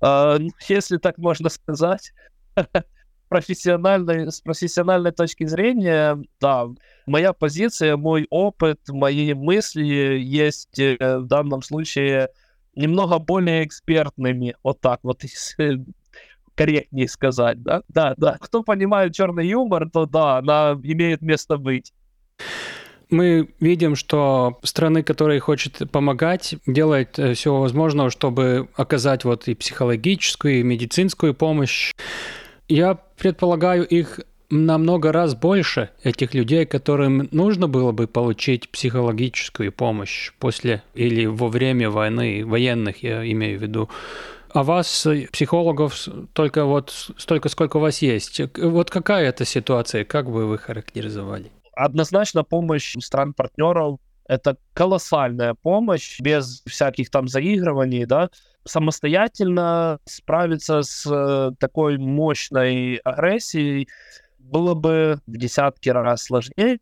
А, 0.00 0.38
ну, 0.38 0.50
если 0.68 0.96
так 0.96 1.18
можно 1.18 1.48
сказать. 1.48 2.12
профессиональной, 3.30 4.30
с 4.30 4.40
профессиональной 4.40 5.12
точки 5.12 5.46
зрения, 5.46 6.18
да, 6.40 6.66
моя 7.06 7.32
позиция, 7.32 7.96
мой 7.96 8.26
опыт, 8.28 8.80
мои 8.88 9.32
мысли 9.34 10.18
есть 10.18 10.78
э, 10.80 10.96
в 11.18 11.26
данном 11.26 11.62
случае 11.62 12.30
немного 12.74 13.18
более 13.20 13.64
экспертными, 13.64 14.56
вот 14.64 14.80
так 14.80 15.00
вот, 15.04 15.22
корректнее 16.56 17.08
сказать, 17.08 17.62
да? 17.62 17.82
Да, 17.88 18.14
да. 18.16 18.36
Кто 18.40 18.64
понимает 18.64 19.14
черный 19.14 19.46
юмор, 19.46 19.88
то 19.88 20.06
да, 20.06 20.38
она 20.38 20.78
имеет 20.82 21.22
место 21.22 21.56
быть. 21.56 21.92
Мы 23.10 23.48
видим, 23.58 23.96
что 23.96 24.58
страны, 24.62 25.02
которые 25.02 25.40
хотят 25.40 25.90
помогать, 25.90 26.54
делают 26.66 27.18
э, 27.18 27.34
все 27.34 27.56
возможное, 27.56 28.10
чтобы 28.10 28.68
оказать 28.76 29.24
вот 29.24 29.48
и 29.48 29.54
психологическую, 29.54 30.60
и 30.60 30.62
медицинскую 30.62 31.34
помощь. 31.34 31.92
Я 32.68 32.94
предполагаю, 32.94 33.86
их 33.86 34.20
намного 34.50 35.12
раз 35.12 35.34
больше 35.34 35.90
этих 36.02 36.34
людей, 36.34 36.66
которым 36.66 37.28
нужно 37.30 37.68
было 37.68 37.92
бы 37.92 38.06
получить 38.06 38.68
психологическую 38.68 39.72
помощь 39.72 40.32
после 40.38 40.82
или 40.94 41.26
во 41.26 41.48
время 41.48 41.88
войны, 41.90 42.44
военных, 42.44 43.02
я 43.02 43.28
имею 43.30 43.58
в 43.58 43.62
виду. 43.62 43.88
А 44.52 44.64
вас, 44.64 45.06
психологов, 45.32 45.96
только 46.32 46.64
вот 46.64 47.12
столько, 47.16 47.48
сколько 47.48 47.76
у 47.76 47.80
вас 47.80 48.02
есть. 48.02 48.40
Вот 48.56 48.90
какая 48.90 49.28
это 49.28 49.44
ситуация, 49.44 50.04
как 50.04 50.28
бы 50.28 50.46
вы 50.46 50.58
характеризовали? 50.58 51.50
Однозначно 51.72 52.44
помощь 52.44 52.96
стран-партнеров 52.98 54.00
это 54.30 54.56
колоссальная 54.74 55.54
помощь, 55.54 56.20
без 56.20 56.62
всяких 56.64 57.10
там 57.10 57.26
заигрываний, 57.26 58.04
да, 58.04 58.30
самостоятельно 58.64 59.98
справиться 60.04 60.82
с 60.82 61.04
э, 61.10 61.50
такой 61.58 61.98
мощной 61.98 62.96
агрессией 63.02 63.88
было 64.38 64.74
бы 64.74 65.20
в 65.26 65.36
десятки 65.36 65.88
раз 65.88 66.24
сложнее. 66.24 66.78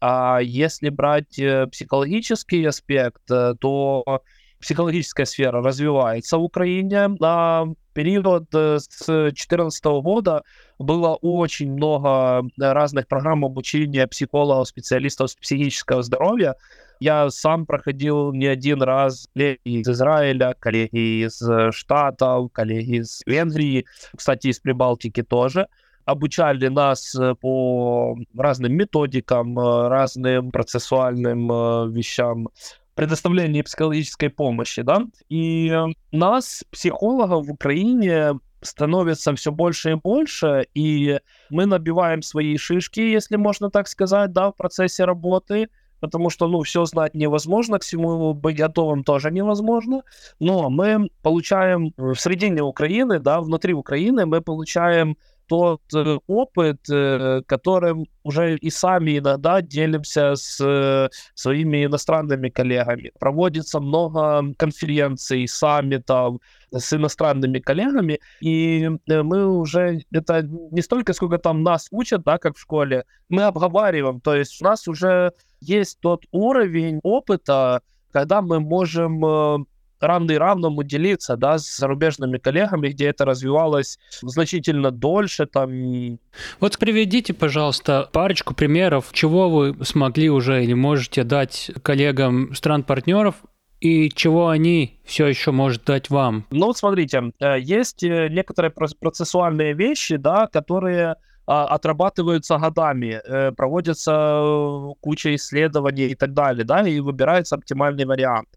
А 0.00 0.40
если 0.42 0.90
брать 0.90 1.38
э, 1.38 1.66
психологический 1.68 2.62
аспект, 2.66 3.30
э, 3.30 3.54
то 3.58 4.22
психологическая 4.60 5.24
сфера 5.24 5.62
развивается 5.62 6.36
в 6.36 6.42
Украине. 6.42 7.08
На 7.18 7.64
период 7.94 8.48
с 8.52 8.86
2014 9.06 9.84
года 10.02 10.42
было 10.78 11.14
очень 11.14 11.72
много 11.72 12.48
разных 12.58 13.06
программ 13.08 13.44
обучения 13.44 14.06
психологов, 14.06 14.68
специалистов 14.68 15.30
психического 15.40 16.02
здоровья. 16.02 16.56
Я 17.00 17.28
сам 17.30 17.66
проходил 17.66 18.32
не 18.32 18.46
один 18.46 18.82
раз 18.82 19.28
коллеги 19.34 19.58
из 19.64 19.88
Израиля, 19.88 20.54
коллеги 20.58 21.24
из 21.24 21.42
Штатов, 21.70 22.50
коллеги 22.52 23.00
из 23.00 23.22
Венгрии, 23.26 23.86
кстати, 24.16 24.48
из 24.48 24.60
Прибалтики 24.60 25.22
тоже 25.22 25.66
обучали 26.04 26.68
нас 26.68 27.16
по 27.40 28.16
разным 28.36 28.74
методикам, 28.74 29.58
разным 29.58 30.50
процессуальным 30.50 31.50
э, 31.50 31.88
вещам 31.90 32.48
предоставлении 32.94 33.62
психологической 33.62 34.30
помощи, 34.30 34.82
да, 34.82 35.06
и 35.28 35.72
нас, 36.12 36.64
психологов 36.70 37.46
в 37.46 37.50
Украине, 37.50 38.38
становится 38.64 39.34
все 39.34 39.52
больше 39.52 39.92
и 39.92 39.94
больше, 39.94 40.66
и 40.74 41.20
мы 41.50 41.66
набиваем 41.66 42.22
свои 42.22 42.56
шишки, 42.56 43.00
если 43.00 43.36
можно 43.36 43.70
так 43.70 43.88
сказать, 43.88 44.32
да, 44.32 44.50
в 44.50 44.56
процессе 44.56 45.04
работы, 45.04 45.68
потому 46.00 46.30
что, 46.30 46.48
ну, 46.48 46.62
все 46.62 46.84
знать 46.84 47.14
невозможно, 47.14 47.78
к 47.78 47.82
всему 47.82 48.34
быть 48.34 48.56
готовым 48.56 49.04
тоже 49.04 49.30
невозможно, 49.30 50.02
но 50.38 50.68
мы 50.70 51.08
получаем 51.22 51.92
в 51.96 52.14
середине 52.16 52.62
Украины, 52.62 53.18
да, 53.18 53.40
внутри 53.40 53.72
Украины 53.74 54.26
мы 54.26 54.40
получаем 54.40 55.16
тот 55.46 55.82
э, 55.94 56.18
опыт, 56.26 56.80
э, 56.90 57.42
которым 57.46 58.06
уже 58.22 58.56
и 58.56 58.70
сами 58.70 59.18
иногда 59.18 59.60
делимся 59.60 60.34
с 60.34 60.60
э, 60.60 61.08
своими 61.34 61.84
иностранными 61.84 62.48
коллегами. 62.48 63.12
Проводится 63.18 63.80
много 63.80 64.54
конференций, 64.56 65.46
саммитов 65.48 66.36
с 66.70 66.92
иностранными 66.92 67.58
коллегами, 67.58 68.18
и 68.40 68.90
мы 69.06 69.46
уже, 69.46 70.00
это 70.12 70.42
не 70.42 70.82
столько, 70.82 71.12
сколько 71.12 71.38
там 71.38 71.62
нас 71.62 71.88
учат, 71.90 72.22
да, 72.24 72.38
как 72.38 72.56
в 72.56 72.60
школе, 72.60 73.04
мы 73.28 73.44
обговариваем, 73.44 74.20
то 74.20 74.34
есть 74.34 74.60
у 74.60 74.64
нас 74.64 74.88
уже 74.88 75.32
есть 75.60 76.00
тот 76.00 76.24
уровень 76.32 77.00
опыта, 77.02 77.82
когда 78.10 78.42
мы 78.42 78.60
можем 78.60 79.66
равный 80.06 80.38
равному 80.38 80.82
делиться, 80.82 81.36
да, 81.36 81.58
с 81.58 81.76
зарубежными 81.76 82.38
коллегами, 82.38 82.88
где 82.88 83.06
это 83.06 83.24
развивалось 83.24 83.98
значительно 84.22 84.90
дольше, 84.90 85.46
там. 85.46 86.18
Вот 86.60 86.78
приведите, 86.78 87.32
пожалуйста, 87.34 88.08
парочку 88.12 88.54
примеров, 88.54 89.10
чего 89.12 89.50
вы 89.50 89.76
смогли 89.84 90.30
уже 90.30 90.64
или 90.64 90.74
можете 90.74 91.24
дать 91.24 91.70
коллегам 91.82 92.54
стран-партнеров, 92.54 93.36
и 93.80 94.08
чего 94.08 94.48
они 94.48 94.98
все 95.04 95.26
еще 95.26 95.50
может 95.50 95.84
дать 95.84 96.08
вам? 96.08 96.46
Ну, 96.50 96.66
вот 96.66 96.78
смотрите, 96.78 97.32
э, 97.38 97.60
есть 97.60 98.02
э, 98.02 98.28
некоторые 98.30 98.70
процессуальные 98.70 99.74
вещи, 99.74 100.16
да, 100.16 100.46
которые 100.46 101.16
а, 101.46 101.66
отрабатываются 101.66 102.56
годами, 102.56 103.20
э, 103.22 103.52
проводятся 103.52 104.94
куча 105.00 105.34
исследований 105.34 106.06
и 106.06 106.14
так 106.14 106.32
далее, 106.32 106.64
да, 106.64 106.88
и 106.88 107.00
выбирается 107.00 107.56
оптимальный 107.56 108.06
вариант. 108.06 108.48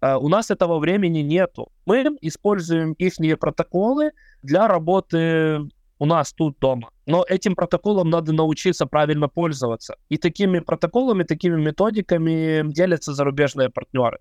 Э, 0.00 0.16
у 0.16 0.28
нас 0.28 0.50
этого 0.50 0.78
времени 0.78 1.20
нету. 1.20 1.72
Мы 1.86 2.04
используем 2.20 2.92
их 2.92 3.38
протоколы 3.38 4.12
для 4.42 4.68
работы 4.68 5.68
у 5.98 6.06
нас 6.06 6.32
тут 6.32 6.58
дома. 6.60 6.90
Но 7.06 7.24
этим 7.28 7.54
протоколом 7.54 8.10
надо 8.10 8.32
научиться 8.32 8.86
правильно 8.86 9.28
пользоваться. 9.28 9.96
И 10.08 10.16
такими 10.16 10.60
протоколами, 10.60 11.24
такими 11.24 11.60
методиками 11.60 12.72
делятся 12.72 13.14
зарубежные 13.14 13.68
партнеры. 13.68 14.18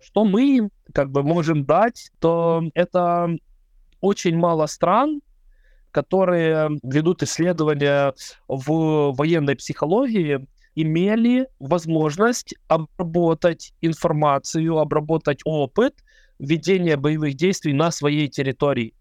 Что 0.00 0.24
мы 0.24 0.56
им 0.56 0.70
как 0.92 1.10
бы 1.10 1.22
можем 1.22 1.64
дать, 1.64 2.10
то 2.20 2.62
это 2.74 3.30
очень 4.00 4.36
мало 4.36 4.66
стран, 4.66 5.20
которые 5.90 6.70
ведут 6.82 7.22
исследования 7.22 8.12
в 8.46 9.12
военной 9.16 9.56
психологии, 9.56 10.46
имели 10.82 11.48
возможность 11.58 12.54
обработать 12.68 13.72
информацию, 13.80 14.78
обработать 14.78 15.40
опыт 15.44 15.94
ведения 16.38 16.96
боевых 16.96 17.34
действий 17.34 17.72
на 17.72 17.90
своей 17.90 18.28
территории. 18.28 18.94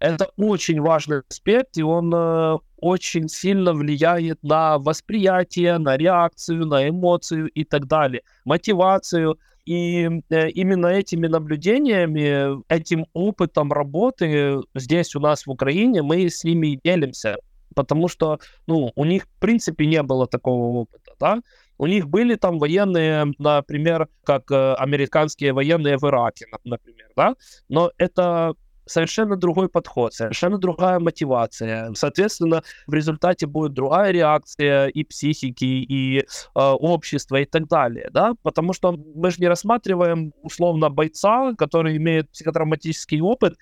Это 0.00 0.30
очень 0.36 0.80
важный 0.80 1.20
аспект, 1.28 1.76
и 1.76 1.82
он 1.82 2.12
э, 2.12 2.58
очень 2.78 3.28
сильно 3.28 3.74
влияет 3.74 4.42
на 4.42 4.78
восприятие, 4.78 5.78
на 5.78 5.96
реакцию, 5.96 6.66
на 6.66 6.88
эмоцию 6.88 7.48
и 7.48 7.64
так 7.64 7.86
далее, 7.86 8.22
мотивацию. 8.44 9.38
И 9.66 10.08
э, 10.30 10.48
именно 10.50 10.86
этими 10.86 11.28
наблюдениями, 11.28 12.60
этим 12.72 13.06
опытом 13.12 13.72
работы 13.72 14.56
здесь 14.74 15.14
у 15.14 15.20
нас 15.20 15.46
в 15.46 15.50
Украине 15.50 16.02
мы 16.02 16.28
с 16.28 16.42
ними 16.42 16.80
делимся 16.82 17.36
потому 17.74 18.08
что, 18.08 18.38
ну, 18.66 18.92
у 18.94 19.04
них, 19.04 19.24
в 19.24 19.40
принципе, 19.40 19.86
не 19.86 20.02
было 20.02 20.26
такого 20.26 20.80
опыта, 20.80 21.12
да. 21.18 21.40
У 21.78 21.86
них 21.86 22.08
были 22.08 22.34
там 22.34 22.58
военные, 22.58 23.32
например, 23.38 24.08
как 24.24 24.50
э, 24.50 24.74
американские 24.74 25.52
военные 25.52 25.96
в 25.96 26.04
Ираке, 26.04 26.46
например, 26.64 27.08
да, 27.16 27.36
но 27.68 27.90
это 27.96 28.54
совершенно 28.90 29.36
другой 29.36 29.68
подход, 29.68 30.12
совершенно 30.12 30.58
другая 30.58 30.98
мотивация. 30.98 31.92
Соответственно, 31.94 32.62
в 32.86 32.94
результате 32.94 33.46
будет 33.46 33.72
другая 33.72 34.10
реакция 34.10 34.88
и 34.88 35.04
психики, 35.04 35.64
и 35.64 36.18
э, 36.18 36.22
общества, 36.54 37.36
и 37.36 37.44
так 37.44 37.68
далее, 37.68 38.10
да, 38.12 38.34
потому 38.42 38.72
что 38.72 38.92
мы 38.92 39.30
же 39.30 39.36
не 39.38 39.48
рассматриваем 39.48 40.32
условно 40.42 40.90
бойца, 40.90 41.54
который 41.56 41.96
имеет 41.96 42.30
психотравматический 42.30 43.20
опыт, 43.20 43.54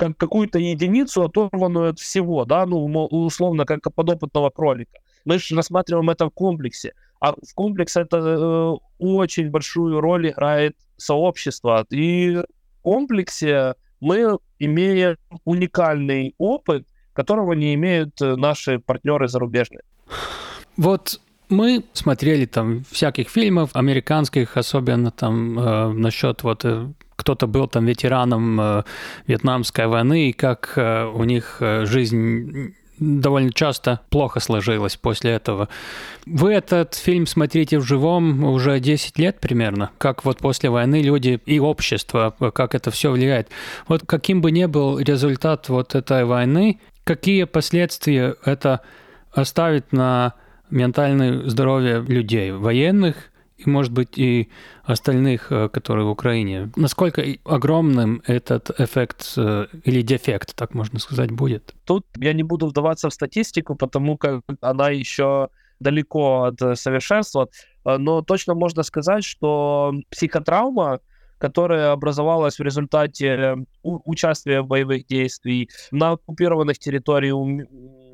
как 0.00 0.16
какую-то 0.16 0.58
единицу, 0.58 1.22
оторванную 1.22 1.90
от 1.90 1.98
всего, 1.98 2.46
да, 2.46 2.64
ну, 2.64 2.86
условно, 3.10 3.66
как 3.66 3.80
подопытного 3.94 4.48
кролика. 4.48 4.98
Мы 5.26 5.38
же 5.38 5.54
рассматриваем 5.54 6.08
это 6.08 6.26
в 6.26 6.30
комплексе. 6.30 6.94
А 7.20 7.32
в 7.32 7.54
комплексе 7.54 8.00
это 8.00 8.16
э, 8.16 8.76
очень 8.98 9.50
большую 9.50 10.00
роль 10.00 10.30
играет 10.30 10.74
сообщество. 10.96 11.84
И 11.90 12.36
в 12.36 12.82
комплексе 12.82 13.74
мы 14.00 14.38
имеем 14.58 15.16
уникальный 15.44 16.34
опыт, 16.38 16.86
которого 17.12 17.52
не 17.52 17.74
имеют 17.74 18.22
э, 18.22 18.36
наши 18.36 18.78
партнеры 18.78 19.28
зарубежные. 19.28 19.82
Вот 20.78 21.20
мы 21.50 21.84
смотрели 21.92 22.46
там 22.46 22.84
всяких 22.90 23.28
фильмов, 23.28 23.70
американских, 23.74 24.56
особенно 24.56 25.10
там 25.10 25.58
э, 25.58 25.88
насчет 25.92 26.42
вот 26.42 26.64
э, 26.64 26.88
кто-то 27.16 27.46
был 27.46 27.68
там 27.68 27.86
ветераном 27.86 28.60
э, 28.60 28.82
Вьетнамской 29.26 29.86
войны, 29.86 30.30
и 30.30 30.32
как 30.32 30.72
э, 30.76 31.04
у 31.04 31.24
них 31.24 31.58
э, 31.60 31.84
жизнь 31.84 32.74
довольно 32.98 33.52
часто 33.52 34.00
плохо 34.10 34.40
сложилось 34.40 34.96
после 34.96 35.32
этого. 35.32 35.68
Вы 36.26 36.52
этот 36.52 36.94
фильм 36.94 37.26
смотрите 37.26 37.78
в 37.78 37.82
живом 37.82 38.44
уже 38.44 38.78
10 38.78 39.18
лет 39.18 39.40
примерно, 39.40 39.90
как 39.98 40.24
вот 40.24 40.38
после 40.38 40.70
войны 40.70 41.02
люди 41.02 41.40
и 41.46 41.58
общество, 41.58 42.34
как 42.54 42.74
это 42.74 42.90
все 42.90 43.10
влияет. 43.10 43.48
Вот 43.88 44.02
каким 44.06 44.42
бы 44.42 44.50
ни 44.50 44.66
был 44.66 44.98
результат 44.98 45.68
вот 45.68 45.94
этой 45.94 46.24
войны, 46.24 46.78
какие 47.04 47.44
последствия 47.44 48.36
это 48.44 48.80
оставит 49.32 49.92
на 49.92 50.34
ментальное 50.70 51.48
здоровье 51.48 52.00
людей, 52.00 52.52
военных 52.52 53.30
и, 53.66 53.68
может 53.68 53.92
быть, 53.92 54.18
и 54.18 54.48
остальных, 54.84 55.52
э, 55.52 55.68
которые 55.68 56.06
в 56.06 56.10
Украине. 56.10 56.70
Насколько 56.76 57.22
огромным 57.44 58.22
этот 58.26 58.70
эффект 58.80 59.34
э, 59.36 59.66
или 59.84 60.02
дефект, 60.02 60.54
так 60.56 60.74
можно 60.74 60.98
сказать, 60.98 61.30
будет? 61.30 61.74
Тут 61.84 62.06
я 62.16 62.32
не 62.32 62.42
буду 62.42 62.66
вдаваться 62.66 63.08
в 63.08 63.14
статистику, 63.14 63.74
потому 63.74 64.16
как 64.16 64.42
она 64.60 64.90
еще 64.90 65.48
далеко 65.80 66.44
от 66.44 66.62
э, 66.62 66.76
совершенства, 66.76 67.48
но 67.84 68.22
точно 68.22 68.54
можно 68.54 68.82
сказать, 68.82 69.24
что 69.24 69.94
психотравма, 70.10 71.00
которая 71.38 71.92
образовалась 71.92 72.58
в 72.58 72.62
результате 72.62 73.56
участия 73.82 74.60
в 74.60 74.66
боевых 74.66 75.06
действий 75.06 75.70
на 75.90 76.12
оккупированных 76.12 76.78
территориях 76.78 77.36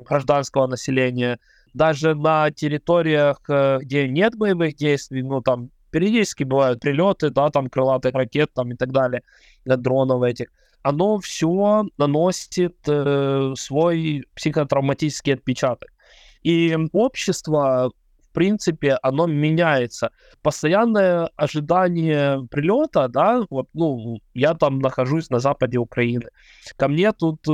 гражданского 0.07 0.67
населения, 0.67 1.37
даже 1.77 2.15
на 2.15 2.51
территориях, 2.51 3.39
э, 3.47 3.79
где 3.81 4.07
нет 4.09 4.35
боевых 4.35 4.75
действий, 4.75 5.23
ну, 5.23 5.41
там, 5.41 5.69
периодически 5.91 6.43
бывают 6.43 6.79
прилеты, 6.79 7.29
да, 7.29 7.49
там, 7.49 7.69
крылатых 7.69 8.13
ракет, 8.13 8.51
там, 8.53 8.71
и 8.71 8.75
так 8.75 8.91
далее, 8.91 9.21
э, 9.65 9.77
дронов 9.77 10.23
этих, 10.23 10.47
оно 10.81 11.19
все 11.19 11.85
наносит 11.97 12.77
э, 12.87 13.53
свой 13.55 14.25
психотравматический 14.35 15.35
отпечаток. 15.35 15.89
И 16.43 16.77
общество 16.93 17.91
принципе, 18.37 18.99
оно 19.01 19.25
меняется. 19.25 20.11
Постоянное 20.43 21.31
ожидание 21.35 22.47
прилета, 22.51 23.07
да, 23.07 23.43
вот, 23.49 23.67
ну, 23.73 24.19
я 24.35 24.53
там 24.53 24.77
нахожусь 24.77 25.31
на 25.31 25.39
западе 25.39 25.79
Украины. 25.79 26.27
Ко 26.75 26.87
мне 26.87 27.11
тут 27.13 27.39
э, 27.49 27.51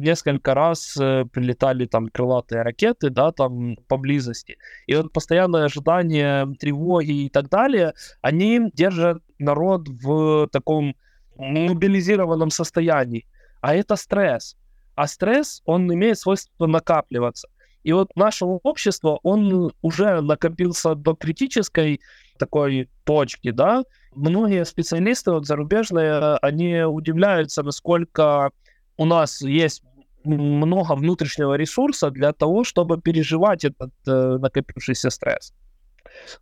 несколько 0.00 0.54
раз 0.54 0.96
э, 1.00 1.24
прилетали 1.32 1.86
там 1.86 2.08
крылатые 2.08 2.62
ракеты, 2.62 3.10
да, 3.10 3.30
там 3.30 3.76
поблизости. 3.86 4.56
И 4.88 4.96
вот 4.96 5.12
постоянное 5.12 5.66
ожидание 5.66 6.48
тревоги 6.58 7.26
и 7.26 7.28
так 7.28 7.48
далее, 7.48 7.94
они 8.20 8.72
держат 8.74 9.22
народ 9.38 9.88
в 9.88 10.48
таком 10.48 10.96
мобилизированном 11.36 12.50
состоянии. 12.50 13.24
А 13.60 13.72
это 13.76 13.94
стресс. 13.94 14.56
А 14.96 15.06
стресс, 15.06 15.62
он 15.64 15.94
имеет 15.94 16.18
свойство 16.18 16.66
накапливаться. 16.66 17.48
И 17.84 17.92
вот 17.92 18.16
наше 18.16 18.44
общество, 18.44 19.20
он 19.22 19.72
уже 19.82 20.20
накопился 20.20 20.94
до 20.94 21.14
критической 21.14 22.00
такой 22.38 22.88
точки, 23.04 23.50
да. 23.50 23.84
Многие 24.14 24.64
специалисты 24.64 25.30
вот, 25.30 25.46
зарубежные, 25.46 26.36
они 26.38 26.82
удивляются, 26.82 27.62
насколько 27.62 28.50
у 28.96 29.04
нас 29.04 29.42
есть 29.42 29.82
много 30.24 30.94
внутреннего 30.94 31.54
ресурса 31.54 32.10
для 32.10 32.32
того, 32.32 32.64
чтобы 32.64 33.00
переживать 33.00 33.64
этот 33.64 33.92
э, 34.06 34.38
накопившийся 34.40 35.10
стресс. 35.10 35.52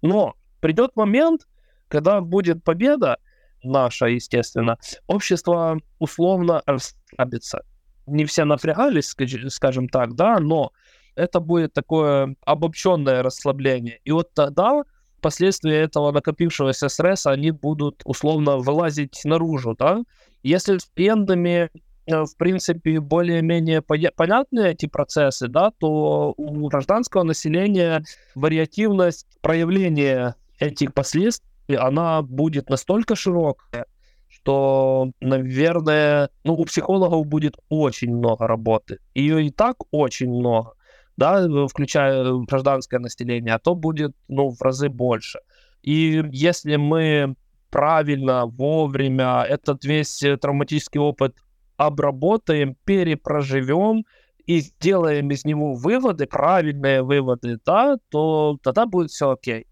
Но 0.03 0.35
придет 0.61 0.95
момент, 0.95 1.49
когда 1.89 2.21
будет 2.21 2.63
победа 2.63 3.19
наша, 3.65 4.07
естественно, 4.07 4.79
общество 5.07 5.81
условно 5.99 6.63
расслабится. 6.67 7.65
Не 8.07 8.25
все 8.25 8.45
напрягались, 8.45 9.15
скажем 9.49 9.89
так, 9.89 10.15
да, 10.15 10.39
но 10.39 10.73
это 11.15 11.41
будет 11.41 11.73
такое 11.73 12.37
обобщенное 12.45 13.23
расслабление. 13.23 14.01
И 14.05 14.13
вот 14.13 14.33
тогда 14.35 14.83
последствия 15.23 15.81
этого 15.81 16.13
накопившегося 16.13 16.89
стресса, 16.89 17.31
они 17.31 17.51
будут 17.51 18.03
условно 18.05 18.59
вылазить 18.59 19.21
наружу, 19.25 19.75
да. 19.79 20.03
Если 20.43 20.79
с 20.79 20.85
клиентами 20.85 21.71
э, 22.07 22.25
в 22.25 22.37
принципе, 22.37 23.01
более-менее 23.01 23.81
понятны 23.81 24.61
эти 24.67 24.87
процессы, 24.87 25.49
да, 25.49 25.71
то 25.79 26.35
у 26.37 26.69
гражданского 26.69 27.23
населения 27.23 28.05
вариативность 28.35 29.27
проявления 29.41 30.35
этих 30.59 30.93
последствий, 30.93 31.77
она 31.77 32.23
будет 32.23 32.69
настолько 32.69 33.15
широкая, 33.15 33.87
что, 34.29 35.13
наверное, 35.21 36.31
ну, 36.43 36.55
у 36.55 36.65
психологов 36.65 37.25
будет 37.27 37.55
очень 37.69 38.17
много 38.17 38.49
работы. 38.49 38.99
Ее 39.15 39.47
и 39.47 39.51
так 39.51 39.77
очень 39.93 40.31
много 40.31 40.73
да, 41.17 41.47
включая 41.69 42.33
гражданское 42.49 42.99
население, 42.99 43.55
а 43.55 43.59
то 43.59 43.75
будет, 43.75 44.15
ну, 44.29 44.51
в 44.51 44.61
разы 44.63 44.89
больше. 44.89 45.41
И 45.83 46.23
если 46.31 46.77
мы 46.77 47.37
правильно, 47.73 48.47
вовремя 48.47 49.43
этот 49.43 49.85
весь 49.85 50.23
э, 50.23 50.37
травматический 50.37 51.01
опыт 51.01 51.37
обработаем, 51.77 52.77
перепроживем 52.85 54.05
и 54.47 54.61
сделаем 54.61 55.31
из 55.31 55.45
него 55.45 55.73
выводы, 55.73 56.27
правильные 56.27 57.03
выводы, 57.03 57.59
да, 57.65 57.97
то 58.11 58.59
тогда 58.63 58.87
будет 58.87 59.11
все 59.11 59.31
окей. 59.31 59.67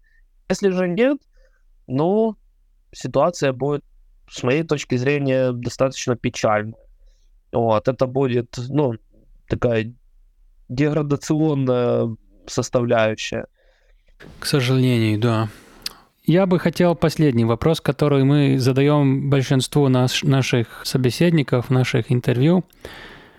Если 0.49 0.69
же 0.69 0.87
нет, 0.87 1.19
ну, 1.87 2.35
ситуация 2.91 3.53
будет, 3.53 3.85
с 4.29 4.43
моей 4.43 4.63
точки 4.63 4.95
зрения, 4.95 5.51
достаточно 5.51 6.15
печальная. 6.15 6.75
Вот, 7.51 7.87
это 7.87 8.07
будет, 8.07 8.57
ну, 8.69 8.93
такая 9.47 9.93
деградационная 10.71 12.15
составляющая. 12.47 13.45
К 14.39 14.45
сожалению, 14.45 15.19
да. 15.19 15.49
Я 16.25 16.45
бы 16.45 16.59
хотел 16.59 16.95
последний 16.95 17.45
вопрос, 17.45 17.81
который 17.81 18.23
мы 18.23 18.57
задаем 18.57 19.29
большинству 19.29 19.89
наш, 19.89 20.23
наших 20.23 20.85
собеседников, 20.85 21.69
наших 21.69 22.11
интервью. 22.11 22.63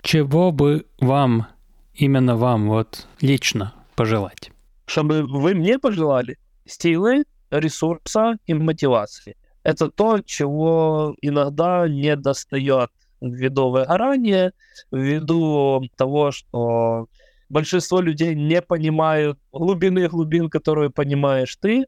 Чего 0.01 0.51
бы 0.51 0.85
вам, 0.99 1.47
именно 1.95 2.35
вам, 2.35 2.67
вот 2.67 3.07
лично 3.21 3.73
пожелать? 3.95 4.51
Чтобы 4.85 5.23
вы 5.23 5.55
мне 5.55 5.79
пожелали 5.79 6.37
силы, 6.65 7.23
ресурса 7.49 8.37
и 8.45 8.53
мотивации. 8.53 9.35
Это 9.63 9.89
то, 9.89 10.19
чего 10.19 11.15
иногда 11.21 11.87
не 11.87 12.15
достает 12.15 12.91
ввиду 13.21 13.69
выгорания, 13.69 14.51
ввиду 14.91 15.81
того, 15.95 16.31
что 16.31 17.07
большинство 17.53 18.01
людей 18.01 18.35
не 18.35 18.61
понимают 18.61 19.37
глубины 19.53 20.09
глубин, 20.09 20.49
которые 20.49 20.89
понимаешь 20.89 21.55
ты, 21.61 21.85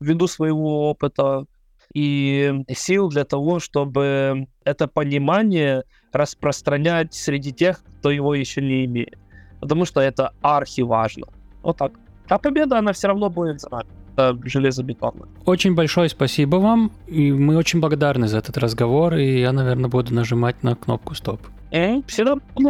ввиду 0.00 0.28
своего 0.28 0.90
опыта 0.90 1.46
и 1.94 2.52
сил 2.76 3.08
для 3.08 3.24
того, 3.24 3.58
чтобы 3.58 4.46
это 4.64 4.86
понимание 4.86 5.82
распространять 6.12 7.14
среди 7.14 7.52
тех, 7.52 7.82
кто 7.98 8.10
его 8.10 8.34
еще 8.34 8.60
не 8.60 8.84
имеет. 8.84 9.18
Потому 9.60 9.86
что 9.86 10.00
это 10.00 10.32
архи 10.42 10.82
важно. 10.82 11.26
Вот 11.62 11.78
так. 11.78 11.92
А 12.28 12.38
победа, 12.38 12.78
она 12.78 12.92
все 12.92 13.08
равно 13.08 13.30
будет 13.30 13.60
за 13.60 13.70
нами. 13.70 13.88
Это 14.12 14.38
железобетонно. 14.44 15.26
Очень 15.46 15.74
большое 15.74 16.08
спасибо 16.08 16.56
вам. 16.56 16.92
И 17.06 17.32
мы 17.32 17.56
очень 17.56 17.80
благодарны 17.80 18.28
за 18.28 18.38
этот 18.38 18.58
разговор. 18.58 19.14
И 19.14 19.40
я, 19.40 19.52
наверное, 19.52 19.88
буду 19.88 20.14
нажимать 20.14 20.62
на 20.62 20.74
кнопку 20.74 21.14
стоп. 21.14 21.40
Э, 21.70 22.02
всегда, 22.06 22.36
будь 22.54 22.66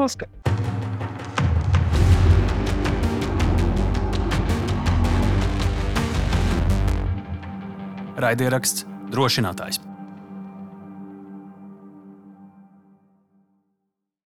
Raidieraksts 8.18 8.86
drošinātājs. 9.12 9.87